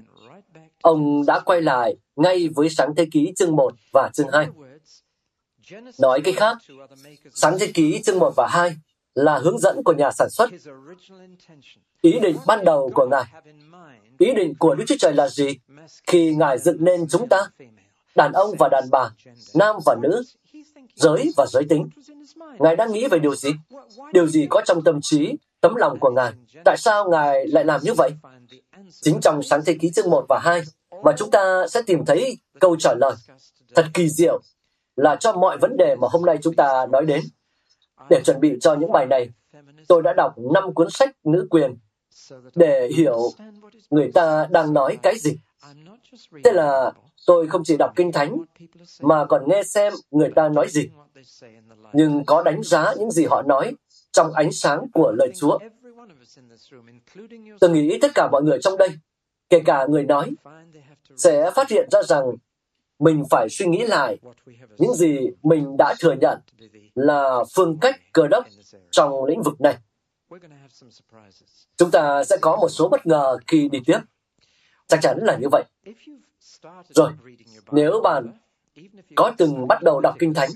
[0.82, 4.48] ông đã quay lại ngay với sáng thế ký chương 1 và chương 2.
[5.98, 6.58] Nói cách khác,
[7.34, 8.76] sáng thế ký chương 1 và 2
[9.14, 10.50] là hướng dẫn của nhà sản xuất.
[12.02, 13.24] Ý định ban đầu của Ngài,
[14.18, 15.58] ý định của Đức Chúa Trời là gì
[16.06, 17.50] khi Ngài dựng nên chúng ta,
[18.16, 19.10] đàn ông và đàn bà,
[19.54, 20.22] nam và nữ,
[20.94, 21.88] giới và giới tính.
[22.58, 23.50] Ngài đang nghĩ về điều gì?
[24.12, 26.32] Điều gì có trong tâm trí, tấm lòng của Ngài?
[26.64, 28.10] Tại sao Ngài lại làm như vậy?
[29.02, 30.62] Chính trong sáng thế ký chương 1 và 2
[31.04, 33.14] mà chúng ta sẽ tìm thấy câu trả lời
[33.74, 34.40] thật kỳ diệu
[34.96, 37.20] là cho mọi vấn đề mà hôm nay chúng ta nói đến.
[38.08, 39.28] Để chuẩn bị cho những bài này,
[39.88, 41.76] tôi đã đọc 5 cuốn sách nữ quyền
[42.54, 43.30] để hiểu
[43.90, 45.38] người ta đang nói cái gì.
[46.44, 46.92] Thế là
[47.26, 48.36] tôi không chỉ đọc kinh thánh
[49.00, 50.88] mà còn nghe xem người ta nói gì,
[51.92, 53.74] nhưng có đánh giá những gì họ nói
[54.12, 55.58] trong ánh sáng của lời Chúa.
[57.60, 58.90] Tôi nghĩ tất cả mọi người trong đây,
[59.48, 60.30] kể cả người nói,
[61.16, 62.24] sẽ phát hiện ra rằng
[63.00, 64.18] mình phải suy nghĩ lại
[64.78, 66.38] những gì mình đã thừa nhận
[66.94, 68.44] là phương cách cơ đốc
[68.90, 69.76] trong lĩnh vực này.
[71.76, 73.98] Chúng ta sẽ có một số bất ngờ khi đi tiếp.
[74.86, 75.64] Chắc chắn là như vậy.
[76.88, 77.10] Rồi,
[77.72, 78.38] nếu bạn
[79.16, 80.50] có từng bắt đầu đọc Kinh Thánh,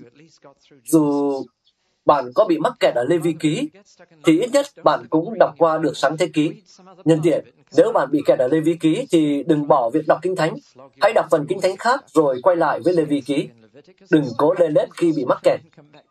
[0.85, 1.33] dù
[2.07, 3.69] bạn có bị mắc kẹt ở Lê Vi Ký,
[4.25, 6.53] thì ít nhất bạn cũng đọc qua được sáng thế ký.
[7.05, 7.45] Nhân tiện,
[7.77, 10.55] nếu bạn bị kẹt ở Lê Vi Ký thì đừng bỏ việc đọc Kinh Thánh.
[11.01, 13.49] Hãy đọc phần Kinh Thánh khác rồi quay lại với Lê Vi Ký.
[14.11, 15.61] Đừng cố lê lết khi bị mắc kẹt.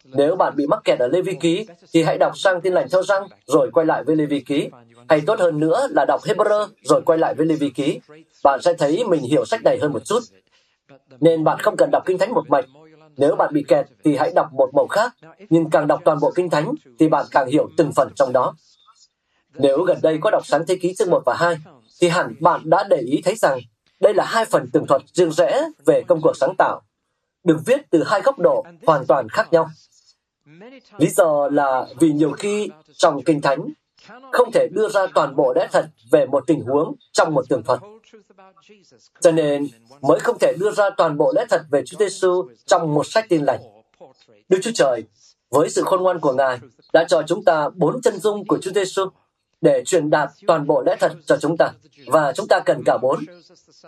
[0.05, 2.87] Nếu bạn bị mắc kẹt ở Lê Vi Ký, thì hãy đọc sang tin lành
[2.91, 4.69] theo răng rồi quay lại với Lê Vi Ký.
[5.09, 7.99] Hay tốt hơn nữa là đọc Hebrew rồi quay lại với Lê Vi Ký.
[8.43, 10.19] Bạn sẽ thấy mình hiểu sách này hơn một chút.
[11.19, 12.65] Nên bạn không cần đọc Kinh Thánh một mạch,
[13.17, 15.15] nếu bạn bị kẹt thì hãy đọc một màu khác,
[15.49, 18.55] nhưng càng đọc toàn bộ Kinh Thánh thì bạn càng hiểu từng phần trong đó.
[19.53, 21.57] Nếu gần đây có đọc sáng thế ký chương 1 và 2,
[22.01, 23.59] thì hẳn bạn đã để ý thấy rằng
[23.99, 26.81] đây là hai phần tường thuật riêng rẽ về công cuộc sáng tạo,
[27.43, 29.69] được viết từ hai góc độ hoàn toàn khác nhau.
[30.97, 33.59] Lý do là vì nhiều khi trong Kinh Thánh
[34.31, 37.63] không thể đưa ra toàn bộ lẽ thật về một tình huống trong một tường
[37.63, 37.79] thuật.
[39.21, 39.67] Cho nên
[40.01, 43.25] mới không thể đưa ra toàn bộ lẽ thật về Chúa Giêsu trong một sách
[43.29, 43.59] tin lành.
[44.49, 45.03] Đức Chúa Trời,
[45.49, 46.59] với sự khôn ngoan của Ngài,
[46.93, 49.05] đã cho chúng ta bốn chân dung của Chúa Giêsu
[49.61, 51.71] để truyền đạt toàn bộ lẽ thật cho chúng ta.
[52.07, 53.19] Và chúng ta cần cả bốn.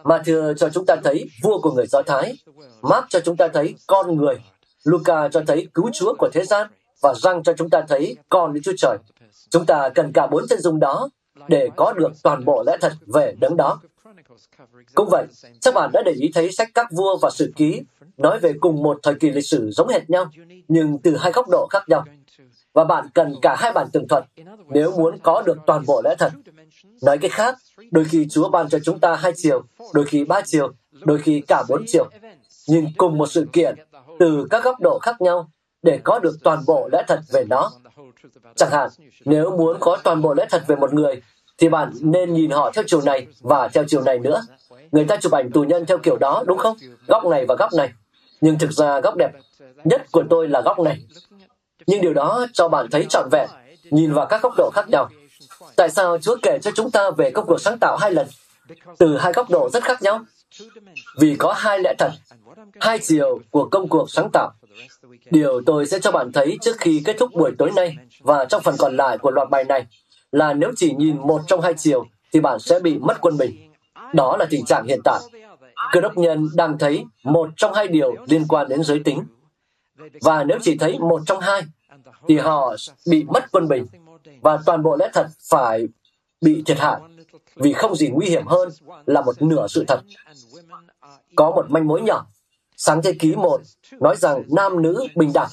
[0.03, 2.37] Mà thừa cho chúng ta thấy vua của người Do Thái,
[2.81, 4.35] Mark cho chúng ta thấy con người,
[4.83, 6.67] Luca cho thấy cứu Chúa của thế gian,
[7.01, 8.97] và răng cho chúng ta thấy con Đức Chúa Trời.
[9.49, 11.09] Chúng ta cần cả bốn chân dung đó
[11.47, 13.79] để có được toàn bộ lẽ thật về đấng đó.
[14.95, 15.25] Cũng vậy,
[15.61, 17.81] các bạn đã để ý thấy sách các vua và sử ký
[18.17, 20.25] nói về cùng một thời kỳ lịch sử giống hệt nhau,
[20.67, 22.05] nhưng từ hai góc độ khác nhau.
[22.73, 24.23] Và bạn cần cả hai bản tường thuật
[24.69, 26.31] nếu muốn có được toàn bộ lẽ thật.
[27.01, 27.55] Nói cách khác,
[27.91, 31.41] đôi khi Chúa ban cho chúng ta hai chiều, đôi khi ba chiều, đôi khi
[31.47, 32.09] cả bốn chiều.
[32.67, 33.75] Nhưng cùng một sự kiện,
[34.19, 35.49] từ các góc độ khác nhau,
[35.83, 37.71] để có được toàn bộ lẽ thật về nó.
[38.55, 38.89] Chẳng hạn,
[39.25, 41.21] nếu muốn có toàn bộ lẽ thật về một người,
[41.57, 44.41] thì bạn nên nhìn họ theo chiều này và theo chiều này nữa.
[44.91, 46.77] Người ta chụp ảnh tù nhân theo kiểu đó, đúng không?
[47.07, 47.93] Góc này và góc này.
[48.41, 49.31] Nhưng thực ra góc đẹp
[49.83, 51.01] nhất của tôi là góc này.
[51.87, 53.49] Nhưng điều đó cho bạn thấy trọn vẹn,
[53.83, 55.09] nhìn vào các góc độ khác nhau.
[55.75, 58.27] Tại sao Chúa kể cho chúng ta về công cuộc sáng tạo hai lần,
[58.97, 60.19] từ hai góc độ rất khác nhau?
[61.19, 62.11] Vì có hai lẽ thật,
[62.79, 64.51] hai chiều của công cuộc sáng tạo.
[65.31, 68.61] Điều tôi sẽ cho bạn thấy trước khi kết thúc buổi tối nay và trong
[68.61, 69.85] phần còn lại của loạt bài này
[70.35, 73.71] là nếu chỉ nhìn một trong hai chiều thì bạn sẽ bị mất quân bình.
[74.13, 75.19] Đó là tình trạng hiện tại.
[75.91, 79.23] Cơ đốc nhân đang thấy một trong hai điều liên quan đến giới tính.
[80.21, 81.61] Và nếu chỉ thấy một trong hai,
[82.27, 82.75] thì họ
[83.09, 83.85] bị mất quân bình
[84.41, 85.87] và toàn bộ lẽ thật phải
[86.41, 87.01] bị thiệt hại
[87.55, 88.69] vì không gì nguy hiểm hơn
[89.05, 89.99] là một nửa sự thật.
[91.35, 92.25] Có một manh mối nhỏ.
[92.77, 93.61] Sáng thế ký 1
[93.99, 95.49] nói rằng nam nữ bình đẳng.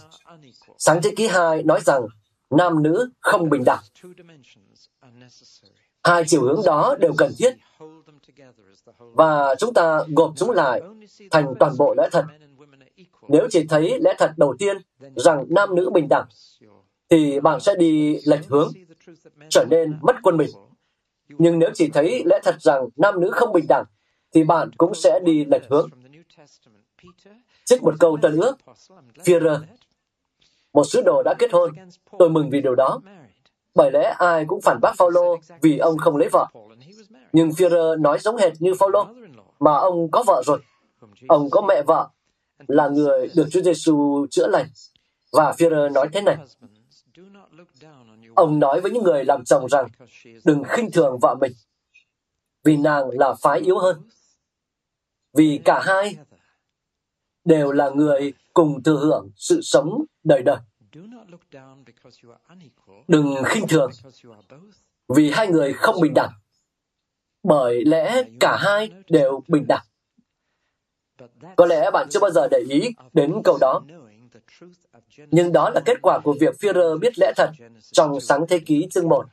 [0.78, 2.06] Sáng thế ký 2 nói rằng
[2.50, 3.82] nam nữ không bình đẳng.
[6.04, 7.56] Hai chiều hướng đó đều cần thiết
[8.98, 10.82] và chúng ta gộp chúng lại
[11.30, 12.24] thành toàn bộ lẽ thật.
[13.28, 14.76] Nếu chỉ thấy lẽ thật đầu tiên
[15.16, 16.26] rằng nam nữ bình đẳng,
[17.08, 18.72] thì bạn sẽ đi lệch hướng,
[19.48, 20.50] trở nên mất quân mình.
[21.28, 23.84] Nhưng nếu chỉ thấy lẽ thật rằng nam nữ không bình đẳng,
[24.34, 25.88] thì bạn cũng sẽ đi lệch hướng.
[27.64, 28.56] Trích một câu tân ước,
[29.24, 29.58] Führer,
[30.72, 31.70] một sứ đồ đã kết hôn,
[32.18, 33.00] tôi mừng vì điều đó.
[33.74, 36.46] Bởi lẽ ai cũng phản bác Phaolô vì ông không lấy vợ.
[37.32, 39.06] Nhưng Führer nói giống hệt như Phaolô,
[39.60, 40.58] mà ông có vợ rồi.
[41.28, 42.08] Ông có mẹ vợ,
[42.68, 44.66] là người được Chúa Giêsu chữa lành.
[45.32, 46.36] Và Führer nói thế này,
[48.34, 49.88] Ông nói với những người làm chồng rằng,
[50.44, 51.52] đừng khinh thường vợ mình,
[52.64, 54.08] vì nàng là phái yếu hơn.
[55.34, 56.16] Vì cả hai
[57.44, 60.56] đều là người cùng thừa hưởng sự sống đời đời.
[63.08, 63.90] Đừng khinh thường,
[65.08, 66.30] vì hai người không bình đẳng,
[67.42, 69.84] bởi lẽ cả hai đều bình đẳng.
[71.56, 73.82] Có lẽ bạn chưa bao giờ để ý đến câu đó,
[75.30, 77.50] nhưng đó là kết quả của việc Führer biết lẽ thật
[77.92, 79.26] trong sáng thế ký chương 1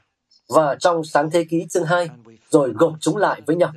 [0.49, 2.09] và trong sáng thế ký chương 2,
[2.49, 3.71] rồi gộp chúng lại với nhau.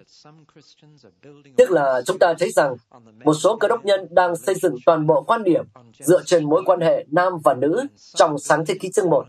[1.56, 2.76] Tiếc là chúng ta thấy rằng
[3.24, 5.64] một số cơ đốc nhân đang xây dựng toàn bộ quan điểm
[6.00, 9.26] dựa trên mối quan hệ nam và nữ trong sáng thế ký chương 1.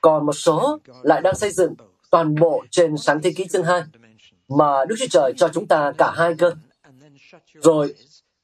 [0.00, 1.74] Còn một số lại đang xây dựng
[2.10, 3.82] toàn bộ trên sáng thế ký chương 2,
[4.48, 6.52] mà Đức Chúa Trời cho chúng ta cả hai cơ.
[7.54, 7.94] Rồi,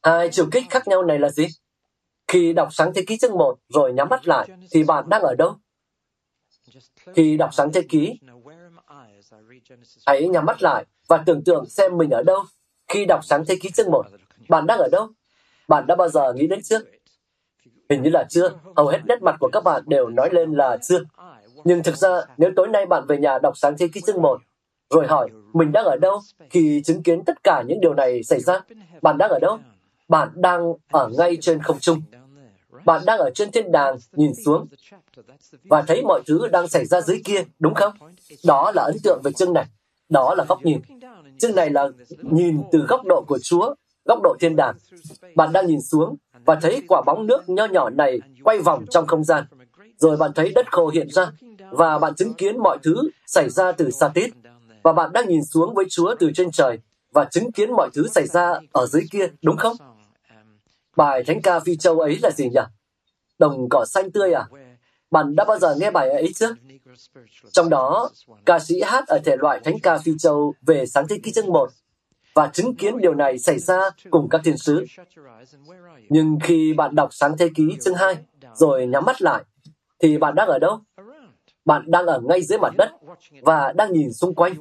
[0.02, 1.46] hai chiều kích khác nhau này là gì?
[2.28, 5.34] Khi đọc sáng thế ký chương 1 rồi nhắm mắt lại, thì bạn đang ở
[5.34, 5.54] đâu?
[7.14, 8.20] Khi đọc sáng thế ký,
[10.06, 12.44] hãy nhắm mắt lại và tưởng tượng xem mình ở đâu.
[12.88, 14.06] Khi đọc sáng thế ký chương 1,
[14.48, 15.08] bạn đang ở đâu?
[15.68, 16.78] Bạn đã bao giờ nghĩ đến chưa?
[17.90, 18.50] Hình như là chưa.
[18.76, 21.00] Hầu hết nét mặt của các bạn đều nói lên là chưa.
[21.64, 24.40] Nhưng thực ra, nếu tối nay bạn về nhà đọc sáng thế ký chương 1,
[24.90, 28.40] rồi hỏi mình đang ở đâu khi chứng kiến tất cả những điều này xảy
[28.40, 28.60] ra,
[29.02, 29.58] bạn đang ở đâu?
[30.08, 32.02] Bạn đang ở ngay trên không trung.
[32.84, 34.66] Bạn đang ở trên thiên đàng nhìn xuống
[35.64, 37.92] và thấy mọi thứ đang xảy ra dưới kia, đúng không?
[38.44, 39.64] Đó là ấn tượng về chương này.
[40.08, 40.80] Đó là góc nhìn.
[41.38, 41.88] Chương này là
[42.22, 44.76] nhìn từ góc độ của Chúa, góc độ thiên đàng.
[45.34, 49.06] Bạn đang nhìn xuống và thấy quả bóng nước nho nhỏ này quay vòng trong
[49.06, 49.44] không gian.
[49.96, 51.32] Rồi bạn thấy đất khô hiện ra
[51.70, 52.94] và bạn chứng kiến mọi thứ
[53.26, 54.30] xảy ra từ xa tít.
[54.82, 56.78] Và bạn đang nhìn xuống với Chúa từ trên trời
[57.12, 59.76] và chứng kiến mọi thứ xảy ra ở dưới kia, đúng không?
[60.96, 62.60] Bài Thánh ca Phi Châu ấy là gì nhỉ?
[63.38, 64.44] Đồng cỏ xanh tươi à?
[65.10, 66.54] Bạn đã bao giờ nghe bài ấy chưa?
[67.52, 68.10] Trong đó,
[68.44, 71.52] ca sĩ hát ở thể loại Thánh ca Phi Châu về sáng thế ký chương
[71.52, 71.70] 1
[72.34, 74.84] và chứng kiến điều này xảy ra cùng các thiên sứ.
[76.08, 78.16] Nhưng khi bạn đọc sáng thế ký chương 2
[78.54, 79.44] rồi nhắm mắt lại,
[79.98, 80.80] thì bạn đang ở đâu?
[81.64, 82.90] Bạn đang ở ngay dưới mặt đất
[83.42, 84.54] và đang nhìn xung quanh.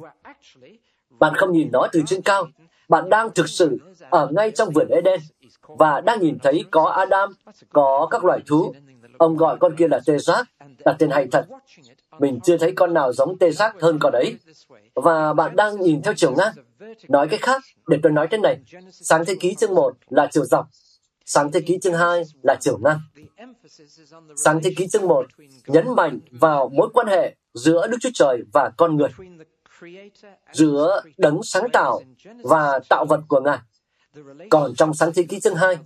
[1.18, 2.46] Bạn không nhìn nó từ trên cao.
[2.88, 3.78] Bạn đang thực sự
[4.10, 5.20] ở ngay trong vườn Eden
[5.62, 7.32] và đang nhìn thấy có Adam,
[7.72, 8.74] có các loài thú.
[9.18, 10.48] Ông gọi con kia là tê giác,
[10.84, 11.46] đặt tên hay thật.
[12.18, 14.38] Mình chưa thấy con nào giống tê giác hơn con ấy.
[14.94, 16.52] Và bạn đang nhìn theo chiều ngang.
[17.08, 18.58] Nói cách khác, để tôi nói thế này,
[18.90, 20.66] sáng thế ký chương 1 là chiều dọc,
[21.24, 23.00] sáng thế ký chương 2 là chiều ngang.
[24.36, 25.26] Sáng thế ký chương 1
[25.66, 29.08] nhấn mạnh vào mối quan hệ giữa Đức Chúa Trời và con người,
[30.52, 32.00] giữa đấng sáng tạo
[32.42, 33.58] và tạo vật của Ngài.
[34.50, 35.78] Còn trong sáng thế ký chương 2,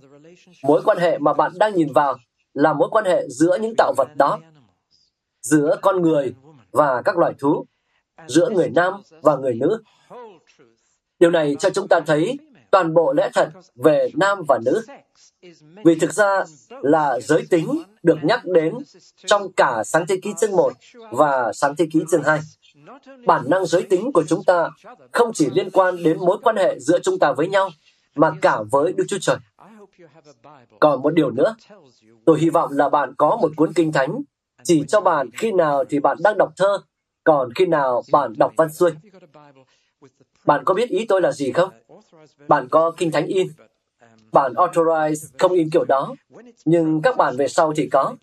[0.63, 2.17] mối quan hệ mà bạn đang nhìn vào
[2.53, 4.39] là mối quan hệ giữa những tạo vật đó,
[5.41, 6.33] giữa con người
[6.71, 7.65] và các loài thú,
[8.27, 9.83] giữa người nam và người nữ.
[11.19, 12.37] Điều này cho chúng ta thấy
[12.71, 14.81] toàn bộ lẽ thật về nam và nữ.
[15.85, 16.43] Vì thực ra
[16.81, 18.73] là giới tính được nhắc đến
[19.25, 20.73] trong cả sáng thế ký chương 1
[21.11, 22.39] và sáng thế ký chương 2.
[23.25, 24.69] Bản năng giới tính của chúng ta
[25.11, 27.69] không chỉ liên quan đến mối quan hệ giữa chúng ta với nhau,
[28.15, 29.37] mà cả với Đức Chúa Trời.
[30.79, 31.55] Còn một điều nữa,
[32.25, 34.21] tôi hy vọng là bạn có một cuốn kinh thánh
[34.63, 36.77] chỉ cho bạn khi nào thì bạn đang đọc thơ,
[37.23, 38.91] còn khi nào bạn đọc văn xuôi.
[40.45, 41.69] Bạn có biết ý tôi là gì không?
[42.47, 43.47] Bạn có kinh thánh in.
[44.31, 46.15] Bản authorized không in kiểu đó,
[46.65, 48.15] nhưng các bản về sau thì có.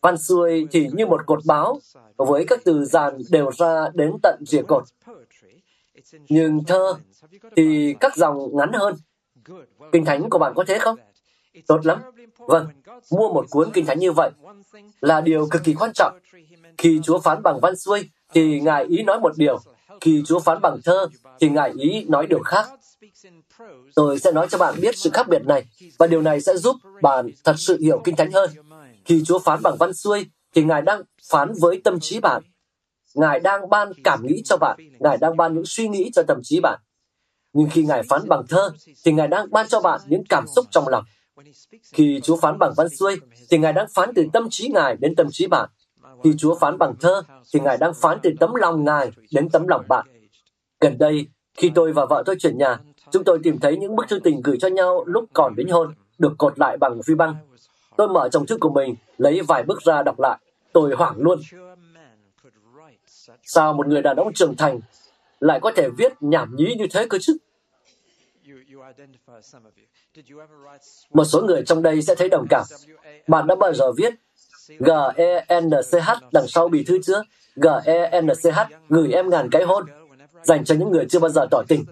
[0.00, 1.78] Văn xuôi thì như một cột báo
[2.16, 4.84] với các từ dàn đều ra đến tận rìa cột.
[6.28, 6.94] Nhưng thơ
[7.56, 8.94] thì các dòng ngắn hơn.
[9.92, 10.96] Kinh thánh của bạn có thế không?
[11.66, 11.98] Tốt lắm.
[12.38, 12.66] Vâng,
[13.10, 14.30] mua một cuốn kinh thánh như vậy
[15.00, 16.18] là điều cực kỳ quan trọng.
[16.78, 19.58] Khi Chúa phán bằng văn xuôi, thì Ngài ý nói một điều.
[20.00, 21.06] Khi Chúa phán bằng thơ,
[21.40, 22.68] thì Ngài ý nói điều khác.
[23.94, 25.64] Tôi sẽ nói cho bạn biết sự khác biệt này,
[25.98, 28.50] và điều này sẽ giúp bạn thật sự hiểu kinh thánh hơn.
[29.04, 32.42] Khi Chúa phán bằng văn xuôi, thì Ngài đang phán với tâm trí bạn.
[33.14, 34.76] Ngài đang ban cảm nghĩ cho bạn.
[35.00, 36.80] Ngài đang ban những suy nghĩ cho tâm trí bạn.
[37.52, 38.70] Nhưng khi Ngài phán bằng thơ,
[39.04, 41.04] thì Ngài đang ban cho bạn những cảm xúc trong lòng.
[41.92, 43.16] Khi Chúa phán bằng văn xuôi,
[43.50, 45.68] thì Ngài đang phán từ tâm trí Ngài đến tâm trí bạn.
[46.24, 47.22] Khi Chúa phán bằng thơ,
[47.52, 50.06] thì Ngài đang phán từ tấm lòng Ngài đến tấm lòng bạn.
[50.80, 51.26] Gần đây,
[51.56, 52.78] khi tôi và vợ tôi chuyển nhà,
[53.10, 55.94] chúng tôi tìm thấy những bức thư tình gửi cho nhau lúc còn đính hôn,
[56.18, 57.34] được cột lại bằng phi băng.
[57.96, 60.38] Tôi mở chồng thư của mình, lấy vài bức ra đọc lại.
[60.72, 61.40] Tôi hoảng luôn.
[63.42, 64.80] Sao một người đàn ông trưởng thành
[65.40, 67.36] lại có thể viết nhảm nhí như thế cơ chứ?
[71.10, 72.64] Một số người trong đây sẽ thấy đồng cảm.
[73.26, 74.14] Bạn đã bao giờ viết
[74.78, 77.22] G-E-N-C-H đằng sau bì thư chưa?
[77.56, 79.84] G-E-N-C-H gửi em ngàn cái hôn
[80.42, 81.84] dành cho những người chưa bao giờ tỏ tình.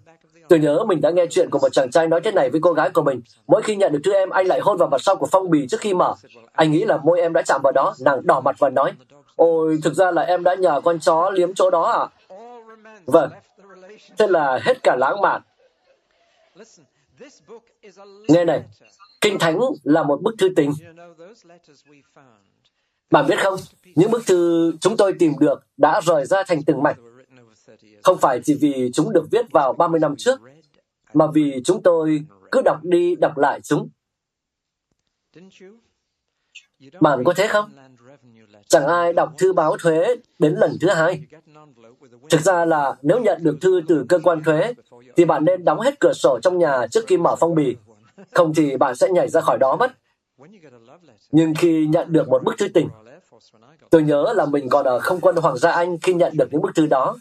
[0.49, 2.73] Tôi nhớ mình đã nghe chuyện của một chàng trai nói thế này với cô
[2.73, 3.21] gái của mình.
[3.47, 5.67] Mỗi khi nhận được thư em, anh lại hôn vào mặt sau của phong bì
[5.69, 6.15] trước khi mở.
[6.53, 8.93] Anh nghĩ là môi em đã chạm vào đó, nàng đỏ mặt và nói,
[9.37, 12.05] Ôi, thực ra là em đã nhờ con chó liếm chỗ đó à?
[13.07, 13.31] Vâng,
[14.19, 15.43] thế là hết cả lãng mạn.
[18.29, 18.65] Nghe này,
[19.21, 20.73] Kinh Thánh là một bức thư tình.
[23.11, 23.61] Bạn biết không,
[23.95, 26.97] những bức thư chúng tôi tìm được đã rời ra thành từng mảnh.
[28.03, 30.41] Không phải chỉ vì chúng được viết vào 30 năm trước,
[31.15, 33.89] mà vì chúng tôi cứ đọc đi đọc lại chúng.
[37.01, 37.71] Bạn có thế không?
[38.69, 41.23] Chẳng ai đọc thư báo thuế đến lần thứ hai.
[42.31, 44.75] Thực ra là nếu nhận được thư từ cơ quan thuế,
[45.17, 47.77] thì bạn nên đóng hết cửa sổ trong nhà trước khi mở phong bì.
[48.33, 49.93] Không thì bạn sẽ nhảy ra khỏi đó mất.
[51.33, 52.89] Nhưng khi nhận được một bức thư tình,
[53.91, 56.63] tôi nhớ là mình còn ở không quân Hoàng gia Anh khi nhận được những
[56.63, 57.17] bức thư đó,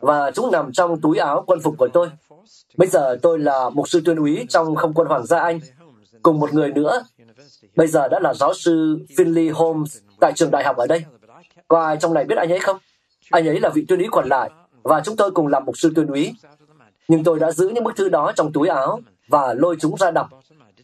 [0.00, 2.10] và chúng nằm trong túi áo quân phục của tôi.
[2.76, 5.60] Bây giờ tôi là một sư tuyên úy trong không quân Hoàng gia Anh,
[6.22, 7.04] cùng một người nữa.
[7.76, 11.04] Bây giờ đã là giáo sư Finley Holmes tại trường đại học ở đây.
[11.68, 12.76] Có ai trong này biết anh ấy không?
[13.30, 14.50] Anh ấy là vị tuyên úy còn lại,
[14.82, 16.34] và chúng tôi cùng làm một sư tuyên úy.
[17.08, 20.10] Nhưng tôi đã giữ những bức thư đó trong túi áo và lôi chúng ra
[20.10, 20.28] đọc.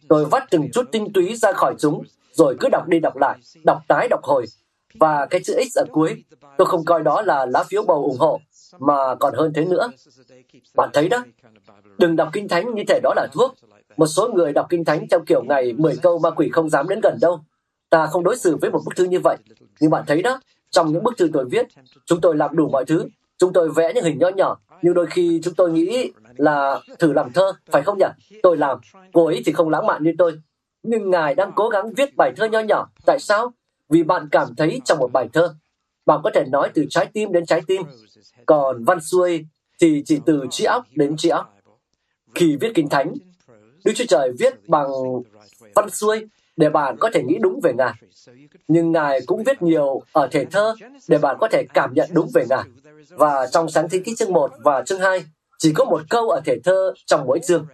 [0.09, 3.39] Tôi vắt từng chút tinh túy ra khỏi chúng, rồi cứ đọc đi đọc lại,
[3.65, 4.45] đọc tái đọc hồi.
[4.99, 6.23] Và cái chữ X ở cuối,
[6.57, 8.39] tôi không coi đó là lá phiếu bầu ủng hộ,
[8.79, 9.91] mà còn hơn thế nữa.
[10.75, 11.23] Bạn thấy đó,
[11.97, 13.55] đừng đọc kinh thánh như thể đó là thuốc.
[13.97, 16.87] Một số người đọc kinh thánh theo kiểu ngày 10 câu ma quỷ không dám
[16.89, 17.39] đến gần đâu.
[17.93, 19.37] Ta không đối xử với một bức thư như vậy.
[19.79, 21.67] Nhưng bạn thấy đó, trong những bức thư tôi viết,
[22.05, 23.05] chúng tôi làm đủ mọi thứ.
[23.37, 27.13] Chúng tôi vẽ những hình nhỏ nhỏ, nhưng đôi khi chúng tôi nghĩ là thử
[27.13, 28.39] làm thơ, phải không nhỉ?
[28.43, 28.77] Tôi làm,
[29.13, 30.41] cô ấy thì không lãng mạn như tôi.
[30.83, 32.89] Nhưng Ngài đang cố gắng viết bài thơ nhỏ nhỏ.
[33.05, 33.53] Tại sao?
[33.89, 35.55] Vì bạn cảm thấy trong một bài thơ,
[36.05, 37.81] bạn có thể nói từ trái tim đến trái tim,
[38.45, 39.45] còn văn xuôi
[39.81, 41.53] thì chỉ từ trí óc đến trí óc.
[42.35, 43.13] Khi viết kinh thánh,
[43.85, 44.89] Đức Chúa Trời viết bằng
[45.75, 47.93] văn xuôi để bạn có thể nghĩ đúng về Ngài.
[48.67, 50.75] Nhưng Ngài cũng viết nhiều ở thể thơ
[51.07, 52.63] để bạn có thể cảm nhận đúng về Ngài.
[53.09, 55.25] Và trong sáng thế ký chương 1 và chương 2,
[55.57, 57.65] chỉ có một câu ở thể thơ trong mỗi chương.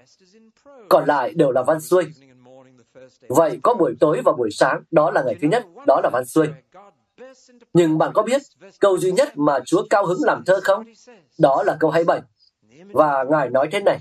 [0.89, 2.05] Còn lại đều là văn xuôi.
[3.27, 6.25] Vậy có buổi tối và buổi sáng, đó là ngày thứ nhất, đó là văn
[6.25, 6.47] xuôi.
[7.73, 8.41] Nhưng bạn có biết
[8.79, 10.83] câu duy nhất mà Chúa cao hứng làm thơ không?
[11.39, 12.21] Đó là câu 27.
[12.91, 13.99] Và Ngài nói thế này.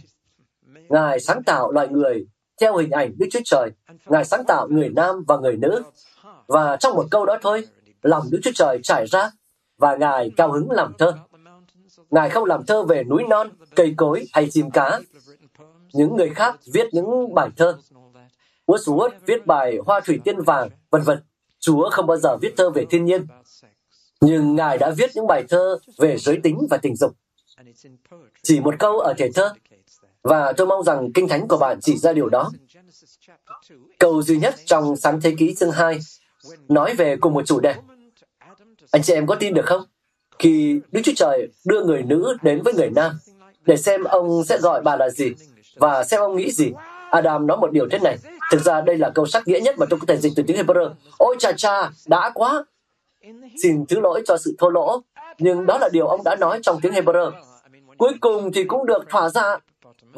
[0.88, 2.26] Ngài sáng tạo loài người
[2.60, 3.70] theo hình ảnh Đức Chúa Trời.
[4.06, 5.82] Ngài sáng tạo người nam và người nữ.
[6.46, 7.66] Và trong một câu đó thôi,
[8.02, 9.30] lòng Đức Chúa Trời trải ra
[9.78, 11.12] và Ngài cao hứng làm thơ.
[12.10, 15.00] Ngài không làm thơ về núi non, cây cối hay chim cá.
[15.92, 17.78] Những người khác viết những bài thơ.
[18.66, 21.18] Wordsworth viết bài Hoa thủy tiên vàng, vân vân.
[21.60, 23.26] Chúa không bao giờ viết thơ về thiên nhiên.
[24.20, 27.12] Nhưng Ngài đã viết những bài thơ về giới tính và tình dục.
[28.42, 29.54] Chỉ một câu ở thể thơ,
[30.22, 32.50] và tôi mong rằng Kinh Thánh của bạn chỉ ra điều đó.
[33.98, 35.98] Câu duy nhất trong sáng thế ký chương 2
[36.68, 37.74] nói về cùng một chủ đề.
[38.90, 39.82] Anh chị em có tin được không?
[40.38, 43.12] Khi Đức Chúa Trời đưa người nữ đến với người nam
[43.66, 45.32] để xem ông sẽ gọi bà là gì
[45.76, 46.72] và xem ông nghĩ gì.
[47.10, 48.18] Adam nói một điều thế này.
[48.50, 50.56] Thực ra đây là câu sắc nghĩa nhất mà tôi có thể dịch từ tiếng
[50.56, 50.90] Hebrew.
[51.18, 52.64] Ôi cha cha đã quá.
[53.62, 55.00] Xin thứ lỗi cho sự thô lỗ,
[55.38, 57.32] nhưng đó là điều ông đã nói trong tiếng Hebrew.
[57.98, 59.56] Cuối cùng thì cũng được thỏa ra.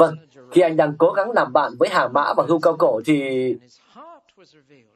[0.01, 0.16] Vâng,
[0.51, 3.55] khi anh đang cố gắng làm bạn với hà mã và hưu cao cổ thì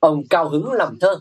[0.00, 1.16] ông cao hứng làm thơ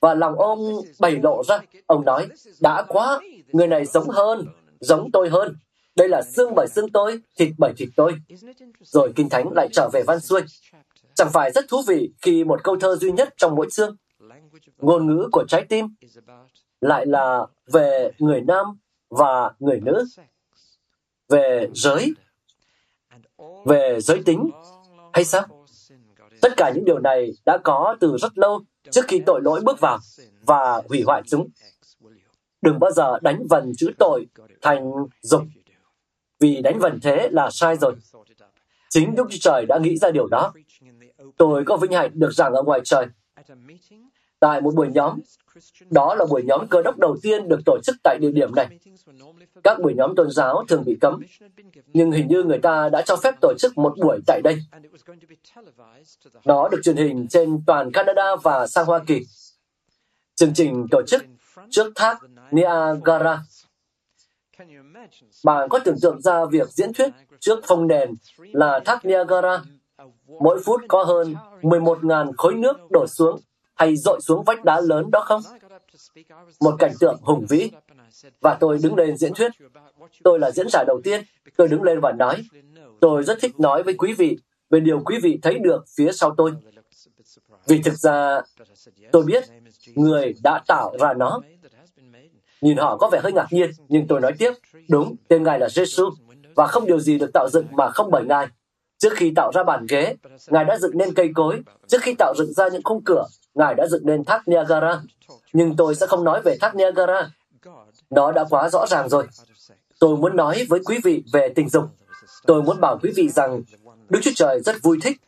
[0.00, 1.58] và lòng ông bày lộ ra.
[1.86, 2.28] Ông nói,
[2.60, 3.20] đã quá,
[3.52, 4.46] người này giống hơn,
[4.80, 5.56] giống tôi hơn.
[5.96, 8.14] Đây là xương bởi xương tôi, thịt bởi thịt tôi.
[8.80, 10.42] Rồi Kinh Thánh lại trở về văn xuôi.
[11.14, 13.96] Chẳng phải rất thú vị khi một câu thơ duy nhất trong mỗi chương,
[14.78, 15.86] ngôn ngữ của trái tim,
[16.80, 18.66] lại là về người nam
[19.10, 20.04] và người nữ,
[21.28, 22.14] về giới,
[23.66, 24.50] về giới tính,
[25.12, 25.42] hay sao?
[26.42, 29.80] Tất cả những điều này đã có từ rất lâu trước khi tội lỗi bước
[29.80, 29.98] vào
[30.46, 31.48] và hủy hoại chúng.
[32.62, 34.26] Đừng bao giờ đánh vần chữ tội
[34.62, 35.42] thành dục,
[36.40, 37.94] vì đánh vần thế là sai rồi.
[38.90, 40.52] Chính Đức Chúa Trời đã nghĩ ra điều đó.
[41.36, 43.06] Tôi có vinh hạnh được giảng ở ngoài trời.
[44.42, 45.20] Tại một buổi nhóm,
[45.90, 48.66] đó là buổi nhóm cơ đốc đầu tiên được tổ chức tại địa điểm này.
[49.64, 51.22] Các buổi nhóm tôn giáo thường bị cấm,
[51.86, 54.58] nhưng hình như người ta đã cho phép tổ chức một buổi tại đây.
[56.44, 59.20] Nó được truyền hình trên toàn Canada và sang Hoa Kỳ.
[60.34, 61.22] Chương trình tổ chức
[61.70, 62.18] trước thác
[62.50, 63.42] Niagara.
[65.44, 69.62] Bạn có tưởng tượng ra việc diễn thuyết trước phong đèn là thác Niagara.
[70.40, 73.40] Mỗi phút có hơn 11.000 khối nước đổ xuống
[73.82, 75.42] hay dội xuống vách đá lớn đó không?
[76.60, 77.70] Một cảnh tượng hùng vĩ.
[78.40, 79.52] Và tôi đứng lên diễn thuyết.
[80.24, 81.22] Tôi là diễn giả đầu tiên.
[81.56, 82.44] Tôi đứng lên và nói,
[83.00, 84.38] tôi rất thích nói với quý vị
[84.70, 86.52] về điều quý vị thấy được phía sau tôi.
[87.66, 88.40] Vì thực ra,
[89.12, 89.44] tôi biết
[89.94, 91.40] người đã tạo ra nó.
[92.60, 94.52] Nhìn họ có vẻ hơi ngạc nhiên, nhưng tôi nói tiếp,
[94.88, 96.10] đúng, tên Ngài là Jesus,
[96.54, 98.46] và không điều gì được tạo dựng mà không bởi Ngài.
[98.98, 100.16] Trước khi tạo ra bàn ghế,
[100.48, 101.60] Ngài đã dựng nên cây cối.
[101.86, 105.00] Trước khi tạo dựng ra những khung cửa, Ngài đã dựng nên thác Niagara.
[105.52, 107.30] Nhưng tôi sẽ không nói về thác Niagara.
[108.10, 109.26] Nó đã quá rõ ràng rồi.
[109.98, 111.84] Tôi muốn nói với quý vị về tình dục.
[112.46, 113.62] Tôi muốn bảo quý vị rằng
[114.08, 115.20] Đức Chúa Trời rất vui thích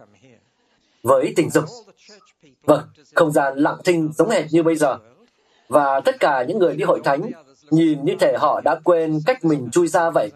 [1.03, 1.65] với tình dục.
[2.63, 2.81] Vâng,
[3.15, 4.99] không gian lặng thinh giống hệt như bây giờ.
[5.69, 7.31] Và tất cả những người đi hội thánh
[7.71, 10.31] nhìn như thể họ đã quên cách mình chui ra vậy.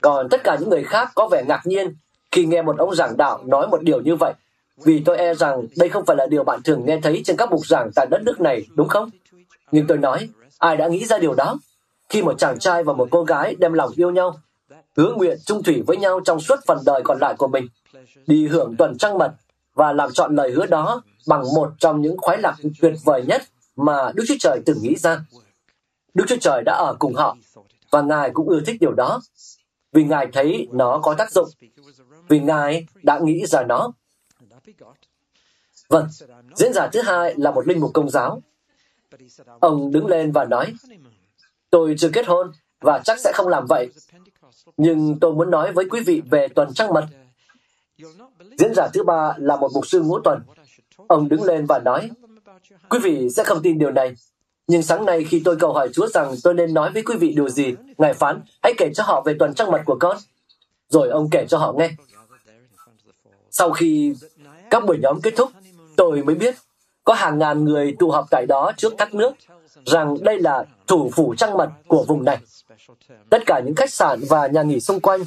[0.00, 1.96] Còn tất cả những người khác có vẻ ngạc nhiên
[2.30, 4.34] khi nghe một ông giảng đạo nói một điều như vậy.
[4.76, 7.50] Vì tôi e rằng đây không phải là điều bạn thường nghe thấy trên các
[7.50, 9.10] mục giảng tại đất nước này, đúng không?
[9.70, 11.58] Nhưng tôi nói, ai đã nghĩ ra điều đó?
[12.08, 14.40] Khi một chàng trai và một cô gái đem lòng yêu nhau,
[14.96, 17.68] hứa nguyện trung thủy với nhau trong suốt phần đời còn lại của mình,
[18.26, 19.32] đi hưởng tuần trăng mật
[19.74, 23.42] và làm chọn lời hứa đó bằng một trong những khoái lạc tuyệt vời nhất
[23.76, 25.20] mà Đức Chúa Trời từng nghĩ ra.
[26.14, 27.36] Đức Chúa Trời đã ở cùng họ
[27.90, 29.20] và Ngài cũng ưa thích điều đó
[29.92, 31.48] vì Ngài thấy nó có tác dụng,
[32.28, 33.92] vì Ngài đã nghĩ ra nó.
[35.88, 36.08] Vâng,
[36.56, 38.42] diễn giả thứ hai là một linh mục công giáo.
[39.60, 40.74] Ông đứng lên và nói,
[41.70, 43.90] tôi chưa kết hôn và chắc sẽ không làm vậy.
[44.76, 47.06] Nhưng tôi muốn nói với quý vị về tuần trăng mật.
[48.58, 50.42] Diễn giả thứ ba là một mục sư ngũ tuần.
[51.06, 52.10] Ông đứng lên và nói,
[52.88, 54.14] quý vị sẽ không tin điều này.
[54.66, 57.32] Nhưng sáng nay khi tôi cầu hỏi Chúa rằng tôi nên nói với quý vị
[57.36, 60.16] điều gì, Ngài phán, hãy kể cho họ về tuần trăng mật của con.
[60.88, 61.90] Rồi ông kể cho họ nghe.
[63.50, 64.14] Sau khi
[64.70, 65.50] các buổi nhóm kết thúc,
[65.96, 66.54] tôi mới biết
[67.04, 69.32] có hàng ngàn người tụ họp tại đó trước thác nước,
[69.86, 72.38] rằng đây là thủ phủ trăng mật của vùng này.
[73.30, 75.20] Tất cả những khách sạn và nhà nghỉ xung quanh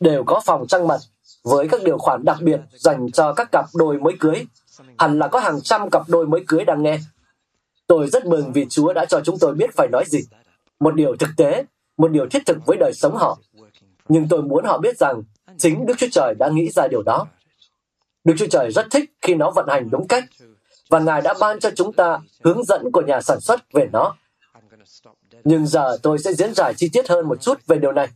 [0.00, 0.98] đều có phòng trăng mật
[1.44, 4.46] với các điều khoản đặc biệt dành cho các cặp đôi mới cưới.
[4.98, 6.98] Hẳn là có hàng trăm cặp đôi mới cưới đang nghe.
[7.86, 10.20] Tôi rất mừng vì Chúa đã cho chúng tôi biết phải nói gì.
[10.80, 11.64] Một điều thực tế,
[11.96, 13.38] một điều thiết thực với đời sống họ.
[14.08, 15.22] Nhưng tôi muốn họ biết rằng
[15.58, 17.26] chính Đức Chúa Trời đã nghĩ ra điều đó.
[18.24, 20.24] Đức Chúa Trời rất thích khi nó vận hành đúng cách,
[20.88, 24.16] và Ngài đã ban cho chúng ta hướng dẫn của nhà sản xuất về nó.
[25.44, 28.08] Nhưng giờ tôi sẽ diễn giải chi tiết hơn một chút về điều này.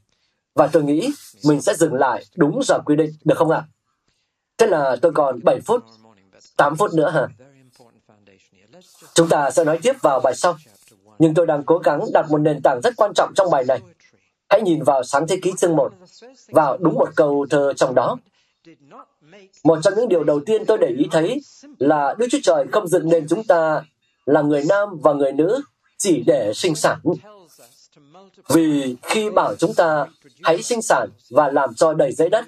[0.54, 1.11] Và tôi nghĩ
[1.44, 3.62] mình sẽ dừng lại đúng giờ quy định, được không ạ?
[4.59, 5.84] Thế là tôi còn 7 phút,
[6.56, 7.26] 8 phút nữa hả?
[9.14, 10.56] Chúng ta sẽ nói tiếp vào bài sau.
[11.18, 13.80] Nhưng tôi đang cố gắng đặt một nền tảng rất quan trọng trong bài này.
[14.48, 15.92] Hãy nhìn vào sáng thế ký chương 1,
[16.48, 18.16] vào đúng một câu thơ trong đó.
[19.64, 21.41] Một trong những điều đầu tiên tôi để ý thấy
[21.79, 23.83] là Đức Chúa Trời không dựng nên chúng ta
[24.26, 25.61] là người nam và người nữ
[25.99, 26.99] chỉ để sinh sản.
[28.49, 30.07] Vì khi bảo chúng ta
[30.43, 32.45] hãy sinh sản và làm cho đầy dãy đất,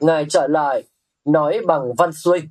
[0.00, 0.82] Ngài trở lại
[1.24, 2.42] nói bằng văn xuôi.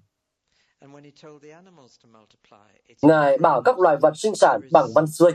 [3.02, 5.32] Ngài bảo các loài vật sinh sản bằng văn xuôi.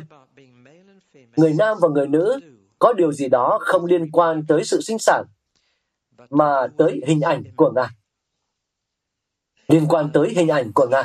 [1.37, 2.41] Người nam và người nữ
[2.79, 5.25] có điều gì đó không liên quan tới sự sinh sản,
[6.31, 7.89] mà tới hình ảnh của Ngài.
[9.69, 11.05] Liên quan tới hình ảnh của Ngài.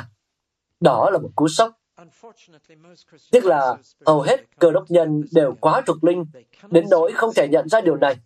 [0.80, 1.72] Đó là một cú sốc.
[3.30, 6.24] Tiếc là hầu hết cơ đốc nhân đều quá trục linh,
[6.70, 8.16] đến nỗi không thể nhận ra điều này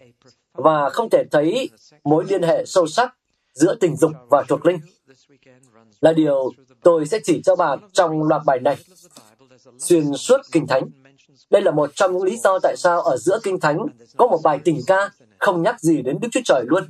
[0.53, 1.71] và không thể thấy
[2.05, 3.17] mối liên hệ sâu sắc
[3.53, 4.79] giữa tình dục và trục linh.
[6.01, 6.51] Là điều
[6.83, 8.77] tôi sẽ chỉ cho bạn trong loạt bài này.
[9.79, 10.83] Xuyên suốt Kinh Thánh.
[11.51, 14.41] Đây là một trong những lý do tại sao ở giữa Kinh Thánh có một
[14.45, 16.85] bài tình ca không nhắc gì đến Đức Chúa Trời luôn.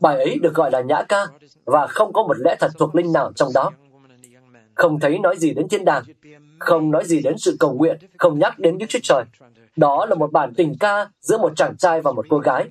[0.00, 1.26] Bài ấy được gọi là nhã ca
[1.64, 3.70] và không có một lẽ thật thuộc linh nào trong đó.
[4.74, 6.02] Không thấy nói gì đến thiên đàng,
[6.58, 9.24] không nói gì đến sự cầu nguyện, không nhắc đến Đức Chúa Trời.
[9.76, 12.64] Đó là một bản tình ca giữa một chàng trai và một cô gái.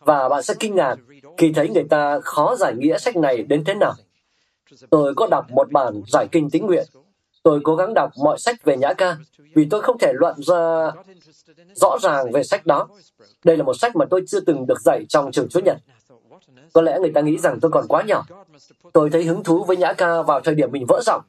[0.00, 0.96] Và bạn sẽ kinh ngạc
[1.36, 3.92] khi thấy người ta khó giải nghĩa sách này đến thế nào.
[4.90, 6.86] Tôi có đọc một bản giải kinh tính nguyện.
[7.42, 9.16] Tôi cố gắng đọc mọi sách về Nhã Ca,
[9.54, 10.90] vì tôi không thể luận ra
[11.74, 12.88] rõ ràng về sách đó.
[13.44, 15.76] Đây là một sách mà tôi chưa từng được dạy trong trường Chúa Nhật.
[16.72, 18.24] Có lẽ người ta nghĩ rằng tôi còn quá nhỏ.
[18.92, 21.22] Tôi thấy hứng thú với Nhã Ca vào thời điểm mình vỡ giọng.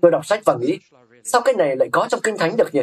[0.00, 0.78] Tôi đọc sách và nghĩ,
[1.24, 2.82] sao cái này lại có trong Kinh Thánh được nhỉ?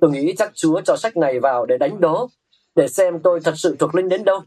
[0.00, 2.28] Tôi nghĩ chắc Chúa cho sách này vào để đánh đố,
[2.74, 4.40] để xem tôi thật sự thuộc linh đến đâu.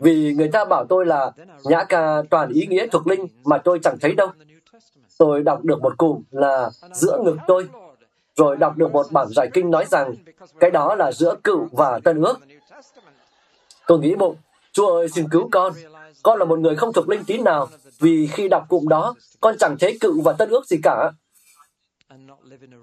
[0.00, 1.30] Vì người ta bảo tôi là
[1.64, 4.28] nhã ca toàn ý nghĩa thuộc linh mà tôi chẳng thấy đâu.
[5.18, 7.68] Tôi đọc được một cụm là giữa ngực tôi,
[8.36, 10.14] rồi đọc được một bản giải kinh nói rằng
[10.60, 12.38] cái đó là giữa cựu và tân ước.
[13.86, 14.36] Tôi nghĩ bụng,
[14.72, 15.72] Chúa ơi xin cứu con,
[16.22, 17.68] con là một người không thuộc linh tí nào,
[18.00, 21.12] vì khi đọc cụm đó, con chẳng thấy cựu và tân ước gì cả.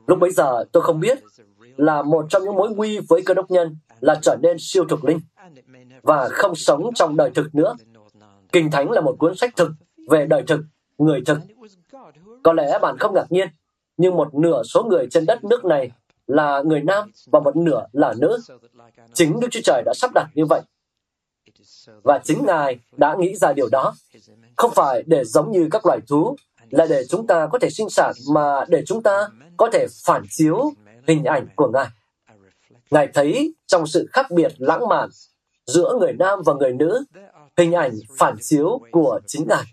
[0.08, 1.20] Lúc bấy giờ tôi không biết
[1.78, 5.06] là một trong những mối nguy với cơ đốc nhân là trở nên siêu thuộc
[5.06, 5.20] linh
[6.04, 7.76] và không sống trong đời thực nữa.
[8.52, 9.72] Kinh Thánh là một cuốn sách thực
[10.10, 10.62] về đời thực,
[10.98, 11.40] người thực.
[12.44, 13.48] Có lẽ bạn không ngạc nhiên,
[13.98, 15.92] nhưng một nửa số người trên đất nước này
[16.28, 18.38] là người nam và một nửa là nữ.
[19.14, 20.62] Chính Đức Chúa Trời đã sắp đặt như vậy.
[22.04, 23.96] Và chính Ngài đã nghĩ ra điều đó.
[24.56, 26.36] Không phải để giống như các loài thú,
[26.70, 29.28] là để chúng ta có thể sinh sản, mà để chúng ta
[29.58, 30.72] có thể phản chiếu
[31.08, 31.88] hình ảnh của Ngài.
[32.92, 35.10] Ngài thấy trong sự khác biệt lãng mạn
[35.66, 37.04] giữa người nam và người nữ,
[37.58, 39.64] hình ảnh phản chiếu của chính Ngài.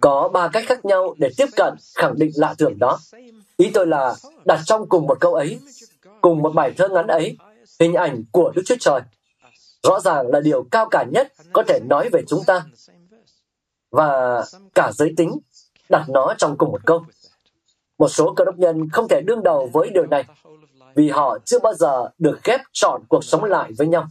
[0.00, 2.98] Có ba cách khác nhau để tiếp cận khẳng định lạ thường đó.
[3.56, 5.58] Ý tôi là đặt trong cùng một câu ấy,
[6.20, 7.36] cùng một bài thơ ngắn ấy,
[7.80, 9.00] hình ảnh của Đức Chúa Trời.
[9.86, 12.64] Rõ ràng là điều cao cả nhất có thể nói về chúng ta.
[13.90, 14.42] Và
[14.74, 15.38] cả giới tính,
[15.90, 17.04] đặt nó trong cùng một câu.
[17.98, 20.24] Một số cơ đốc nhân không thể đương đầu với điều này
[20.94, 24.06] vì họ chưa bao giờ được ghép chọn cuộc sống lại với nhau.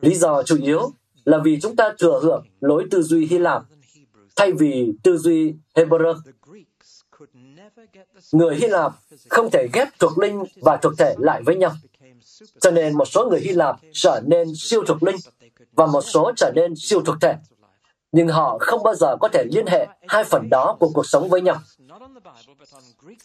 [0.00, 0.90] Lý do chủ yếu
[1.24, 3.62] là vì chúng ta thừa hưởng lối tư duy Hy Lạp
[4.36, 6.14] thay vì tư duy Hebrew.
[8.32, 8.92] Người Hy Lạp
[9.28, 11.72] không thể ghép thuộc linh và thuộc thể lại với nhau.
[12.60, 15.16] Cho nên một số người Hy Lạp trở nên siêu thuộc linh
[15.72, 17.34] và một số trở nên siêu thuộc thể.
[18.12, 21.28] Nhưng họ không bao giờ có thể liên hệ hai phần đó của cuộc sống
[21.28, 21.56] với nhau.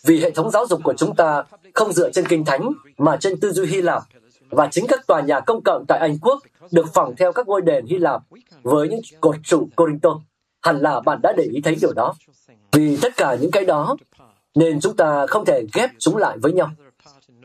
[0.03, 1.43] Vì hệ thống giáo dục của chúng ta
[1.73, 4.03] không dựa trên kinh thánh mà trên tư duy Hy Lạp
[4.49, 6.39] và chính các tòa nhà công cộng tại Anh Quốc
[6.71, 8.21] được phỏng theo các ngôi đền Hy Lạp
[8.63, 10.09] với những cột trụ Corinto.
[10.61, 12.15] Hẳn là bạn đã để ý thấy điều đó.
[12.71, 13.95] Vì tất cả những cái đó,
[14.55, 16.69] nên chúng ta không thể ghép chúng lại với nhau.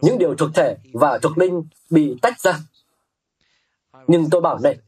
[0.05, 2.59] Những điều thuộc thể và thuộc linh bị tách ra.
[4.07, 4.79] Nhưng tôi bảo này,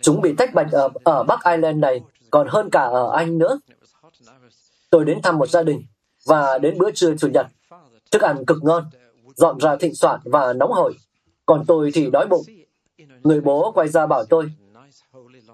[0.00, 2.00] chúng bị tách bạch ở, ở Bắc Ireland này
[2.30, 3.58] còn hơn cả ở Anh nữa.
[4.90, 5.84] Tôi đến thăm một gia đình
[6.26, 7.46] và đến bữa trưa Chủ nhật.
[8.10, 8.84] Thức ăn cực ngon,
[9.34, 10.94] dọn ra thịnh soạn và nóng hổi.
[11.46, 12.44] Còn tôi thì đói bụng.
[13.22, 14.50] Người bố quay ra bảo tôi,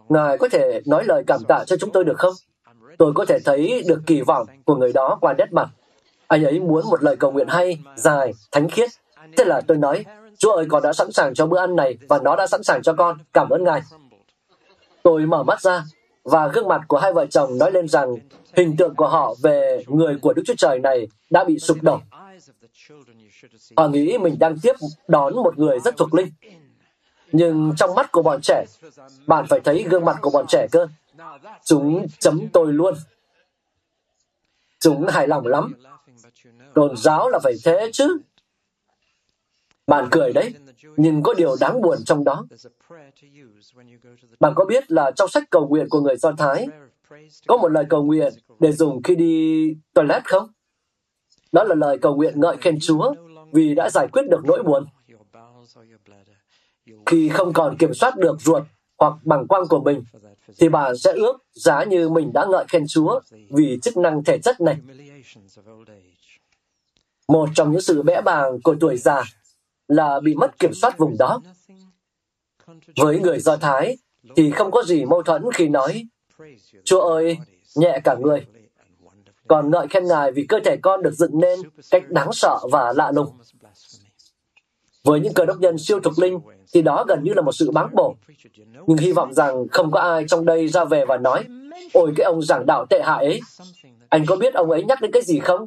[0.08, 2.34] Ngài có thể nói lời cảm tạ cho chúng tôi được không?
[2.98, 5.68] Tôi có thể thấy được kỳ vọng của người đó qua nét mặt.
[6.32, 8.90] Anh ấy muốn một lời cầu nguyện hay, dài, thánh khiết.
[9.36, 10.04] Thế là tôi nói,
[10.38, 12.82] Chúa ơi, con đã sẵn sàng cho bữa ăn này và nó đã sẵn sàng
[12.82, 13.18] cho con.
[13.32, 13.82] Cảm ơn Ngài.
[15.02, 15.84] Tôi mở mắt ra
[16.24, 18.16] và gương mặt của hai vợ chồng nói lên rằng
[18.56, 22.00] hình tượng của họ về người của Đức Chúa Trời này đã bị sụp đổ.
[23.76, 24.74] Họ nghĩ mình đang tiếp
[25.08, 26.28] đón một người rất thuộc linh.
[27.32, 28.64] Nhưng trong mắt của bọn trẻ,
[29.26, 30.86] bạn phải thấy gương mặt của bọn trẻ cơ.
[31.64, 32.94] Chúng chấm tôi luôn.
[34.80, 35.74] Chúng hài lòng lắm.
[36.74, 38.18] Đồn giáo là phải thế chứ.
[39.86, 40.54] Bạn cười đấy,
[40.96, 42.46] nhưng có điều đáng buồn trong đó.
[44.40, 46.66] Bạn có biết là trong sách cầu nguyện của người Do Thái,
[47.46, 50.52] có một lời cầu nguyện để dùng khi đi toilet không?
[51.52, 53.14] Đó là lời cầu nguyện ngợi khen Chúa
[53.52, 54.86] vì đã giải quyết được nỗi buồn.
[57.06, 58.62] Khi không còn kiểm soát được ruột
[58.98, 60.04] hoặc bằng quang của mình,
[60.58, 63.20] thì bạn sẽ ước giá như mình đã ngợi khen Chúa
[63.50, 64.76] vì chức năng thể chất này.
[67.32, 69.22] Một trong những sự bẽ bàng của tuổi già
[69.88, 71.40] là bị mất kiểm soát vùng đó.
[72.96, 73.96] Với người Do Thái
[74.36, 76.06] thì không có gì mâu thuẫn khi nói
[76.84, 77.38] Chúa ơi,
[77.74, 78.46] nhẹ cả người.
[79.48, 81.60] Còn ngợi khen Ngài vì cơ thể con được dựng nên
[81.90, 83.38] cách đáng sợ và lạ lùng.
[85.04, 86.40] Với những cơ đốc nhân siêu thuộc linh
[86.72, 88.14] thì đó gần như là một sự báng bổ.
[88.86, 91.44] Nhưng hy vọng rằng không có ai trong đây ra về và nói
[91.92, 93.40] Ôi cái ông giảng đạo tệ hại ấy,
[94.08, 95.66] anh có biết ông ấy nhắc đến cái gì không?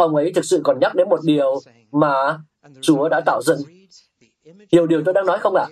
[0.00, 1.60] Ông ấy thực sự còn nhắc đến một điều
[1.92, 2.38] mà
[2.80, 3.58] Chúa đã tạo dựng.
[4.72, 5.66] Hiểu điều tôi đang nói không ạ?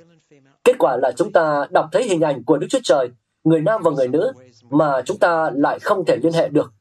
[0.65, 3.09] Kết quả là chúng ta đọc thấy hình ảnh của Đức Chúa Trời,
[3.45, 4.33] người nam và người nữ,
[4.71, 6.73] mà chúng ta lại không thể liên hệ được.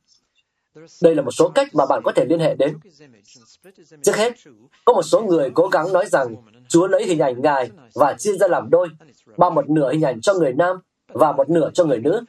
[1.02, 2.78] Đây là một số cách mà bạn có thể liên hệ đến.
[4.04, 4.34] Trước hết,
[4.86, 6.36] có một số người cố gắng nói rằng
[6.68, 8.88] Chúa lấy hình ảnh Ngài và chia ra làm đôi,
[9.38, 10.78] bao một nửa hình ảnh cho người nam
[11.14, 12.22] và một nửa cho người nữ.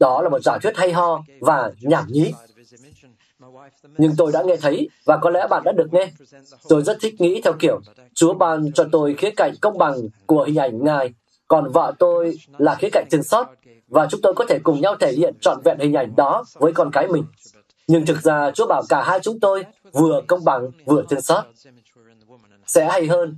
[0.00, 2.32] Đó là một giả thuyết hay ho và nhảm nhí.
[3.98, 6.12] Nhưng tôi đã nghe thấy, và có lẽ bạn đã được nghe.
[6.68, 7.80] Tôi rất thích nghĩ theo kiểu,
[8.14, 9.96] Chúa ban cho tôi khía cạnh công bằng
[10.26, 11.14] của hình ảnh Ngài,
[11.48, 13.46] còn vợ tôi là khía cạnh thương xót,
[13.88, 16.72] và chúng tôi có thể cùng nhau thể hiện trọn vẹn hình ảnh đó với
[16.72, 17.24] con cái mình.
[17.86, 21.44] Nhưng thực ra Chúa bảo cả hai chúng tôi vừa công bằng vừa thương xót.
[22.66, 23.36] Sẽ hay hơn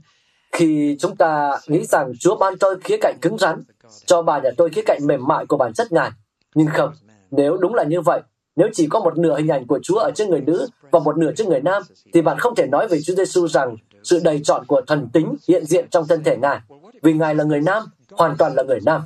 [0.53, 3.63] khi chúng ta nghĩ rằng Chúa ban tôi khía cạnh cứng rắn,
[4.07, 6.11] cho bà nhà tôi khía cạnh mềm mại của bản chất Ngài.
[6.55, 6.93] Nhưng không,
[7.31, 8.21] nếu đúng là như vậy,
[8.57, 11.19] nếu chỉ có một nửa hình ảnh của Chúa ở trên người nữ và một
[11.19, 11.83] nửa trên người nam,
[12.13, 15.35] thì bạn không thể nói về Chúa Giêsu rằng sự đầy trọn của thần tính
[15.49, 16.61] hiện diện trong thân thể Ngài.
[17.03, 19.03] Vì Ngài là người nam, hoàn toàn là người nam.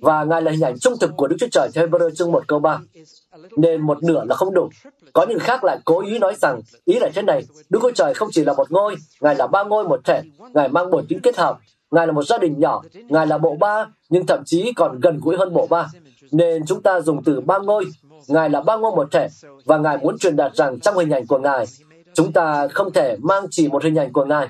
[0.00, 2.48] Và Ngài là hình ảnh trung thực của Đức Chúa Trời theo Hebrew chương 1
[2.48, 2.80] câu 3.
[3.56, 4.68] Nên một nửa là không đủ.
[5.12, 8.14] Có những khác lại cố ý nói rằng, ý là thế này, Đức Chúa Trời
[8.14, 10.20] không chỉ là một ngôi, Ngài là ba ngôi một thể,
[10.54, 11.58] Ngài mang bổn tính kết hợp,
[11.90, 15.20] Ngài là một gia đình nhỏ, Ngài là bộ ba, nhưng thậm chí còn gần
[15.22, 15.86] gũi hơn bộ ba.
[16.32, 17.84] Nên chúng ta dùng từ ba ngôi,
[18.28, 19.28] Ngài là ba ngôi một thể,
[19.64, 21.64] và Ngài muốn truyền đạt rằng trong hình ảnh của Ngài,
[22.14, 24.48] chúng ta không thể mang chỉ một hình ảnh của Ngài.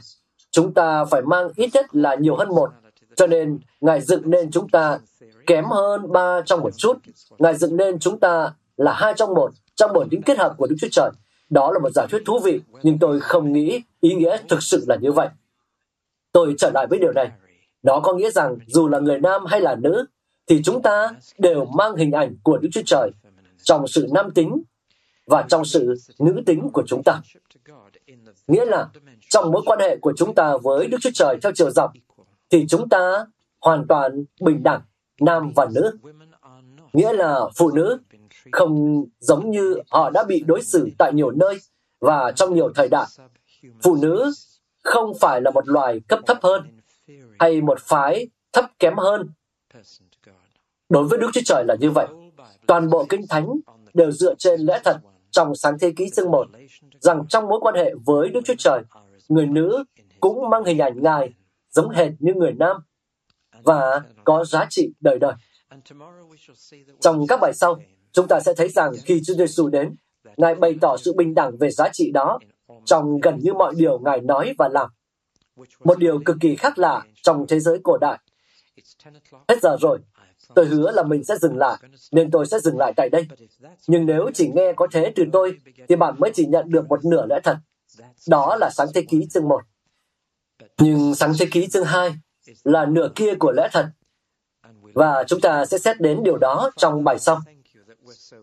[0.50, 2.70] Chúng ta phải mang ít nhất là nhiều hơn một.
[3.16, 4.98] Cho nên, Ngài dựng nên chúng ta
[5.46, 6.98] kém hơn ba trong một chút.
[7.38, 10.66] Ngài dựng nên chúng ta là hai trong một, trong một tính kết hợp của
[10.66, 11.10] Đức Chúa Trời.
[11.50, 14.84] Đó là một giả thuyết thú vị, nhưng tôi không nghĩ ý nghĩa thực sự
[14.88, 15.28] là như vậy.
[16.32, 17.30] Tôi trở lại với điều này.
[17.82, 20.04] Đó có nghĩa rằng dù là người nam hay là nữ,
[20.46, 23.10] thì chúng ta đều mang hình ảnh của Đức Chúa Trời
[23.64, 24.62] trong sự nam tính
[25.26, 27.20] và trong sự nữ tính của chúng ta.
[28.46, 28.88] Nghĩa là
[29.30, 31.92] trong mối quan hệ của chúng ta với Đức Chúa Trời theo chiều dọc,
[32.50, 33.26] thì chúng ta
[33.60, 34.80] hoàn toàn bình đẳng,
[35.20, 35.98] nam và nữ.
[36.92, 37.98] Nghĩa là phụ nữ
[38.52, 41.58] không giống như họ đã bị đối xử tại nhiều nơi
[42.00, 43.06] và trong nhiều thời đại.
[43.82, 44.32] Phụ nữ
[44.82, 46.80] không phải là một loài cấp thấp hơn
[47.38, 49.28] hay một phái thấp kém hơn.
[50.88, 52.06] Đối với Đức Chúa Trời là như vậy.
[52.66, 53.46] Toàn bộ Kinh Thánh
[53.94, 54.98] đều dựa trên lẽ thật
[55.30, 56.46] trong sáng thế ký chương 1
[57.00, 58.82] rằng trong mối quan hệ với Đức Chúa Trời,
[59.28, 59.84] người nữ
[60.20, 61.34] cũng mang hình ảnh Ngài
[61.70, 62.76] giống hệt như người nam
[63.62, 65.32] và có giá trị đời đời.
[67.00, 67.80] Trong các bài sau,
[68.12, 69.94] chúng ta sẽ thấy rằng khi Chúa Giêsu đến,
[70.36, 72.38] Ngài bày tỏ sự bình đẳng về giá trị đó
[72.84, 74.90] trong gần như mọi điều Ngài nói và làm.
[75.84, 78.18] Một điều cực kỳ khác lạ trong thế giới cổ đại.
[79.48, 79.98] Hết giờ rồi,
[80.54, 81.78] tôi hứa là mình sẽ dừng lại,
[82.12, 83.26] nên tôi sẽ dừng lại tại đây.
[83.86, 85.56] Nhưng nếu chỉ nghe có thế từ tôi,
[85.88, 87.56] thì bạn mới chỉ nhận được một nửa lẽ thật.
[88.28, 89.60] Đó là sáng thế ký chương 1.
[90.80, 92.14] Nhưng sáng thế ký chương 2
[92.64, 93.86] là nửa kia của lẽ thật.
[94.94, 97.40] Và chúng ta sẽ xét đến điều đó trong bài sau.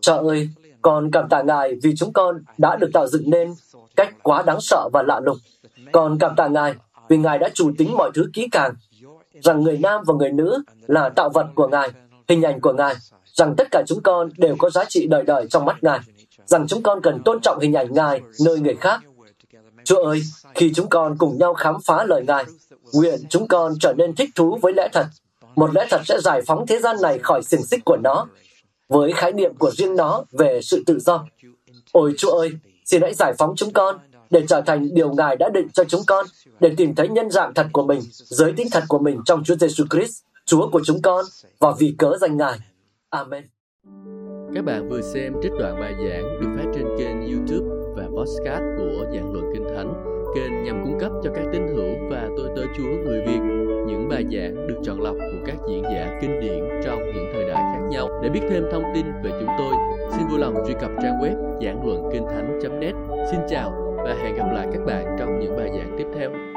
[0.00, 0.48] Trời ơi,
[0.82, 3.54] con cảm tạ Ngài vì chúng con đã được tạo dựng nên
[3.96, 5.38] cách quá đáng sợ và lạ lùng.
[5.92, 6.74] Còn cảm tạ Ngài
[7.08, 8.74] vì Ngài đã chủ tính mọi thứ kỹ càng,
[9.42, 11.90] rằng người nam và người nữ là tạo vật của Ngài,
[12.28, 15.46] hình ảnh của Ngài, rằng tất cả chúng con đều có giá trị đời đời
[15.50, 15.98] trong mắt Ngài,
[16.46, 19.00] rằng chúng con cần tôn trọng hình ảnh Ngài nơi người khác.
[19.84, 20.22] Chúa ơi,
[20.54, 22.44] khi chúng con cùng nhau khám phá lời Ngài,
[22.92, 25.06] nguyện chúng con trở nên thích thú với lẽ thật.
[25.56, 28.26] Một lẽ thật sẽ giải phóng thế gian này khỏi xiềng xích của nó,
[28.88, 31.26] với khái niệm của riêng nó về sự tự do.
[31.92, 32.50] Ôi Chúa ơi,
[32.84, 33.98] xin hãy giải phóng chúng con
[34.30, 36.26] để trở thành điều Ngài đã định cho chúng con,
[36.62, 39.54] để tìm thấy nhân dạng thật của mình, giới tính thật của mình trong Chúa
[39.56, 41.24] Giêsu Christ, Chúa của chúng con,
[41.58, 42.58] và vì cớ danh Ngài.
[43.10, 43.44] Amen.
[44.54, 48.62] Các bạn vừa xem trích đoạn bài giảng được phát trên kênh YouTube và podcast
[48.78, 49.94] của Giảng Luận Kinh Thánh,
[50.34, 53.40] kênh nhằm cung cấp cho các tín hữu và tôi tớ Chúa người Việt
[53.86, 57.44] những bài giảng được chọn lọc của các diễn giả kinh điển trong những thời
[57.44, 58.08] đại khác nhau.
[58.22, 59.74] Để biết thêm thông tin về chúng tôi,
[60.10, 61.34] xin vui lòng truy cập trang web
[61.64, 62.94] giảng luận kinh thánh.net.
[63.30, 66.51] Xin chào và hẹn gặp lại các bạn trong những bài giảng tiếp theo.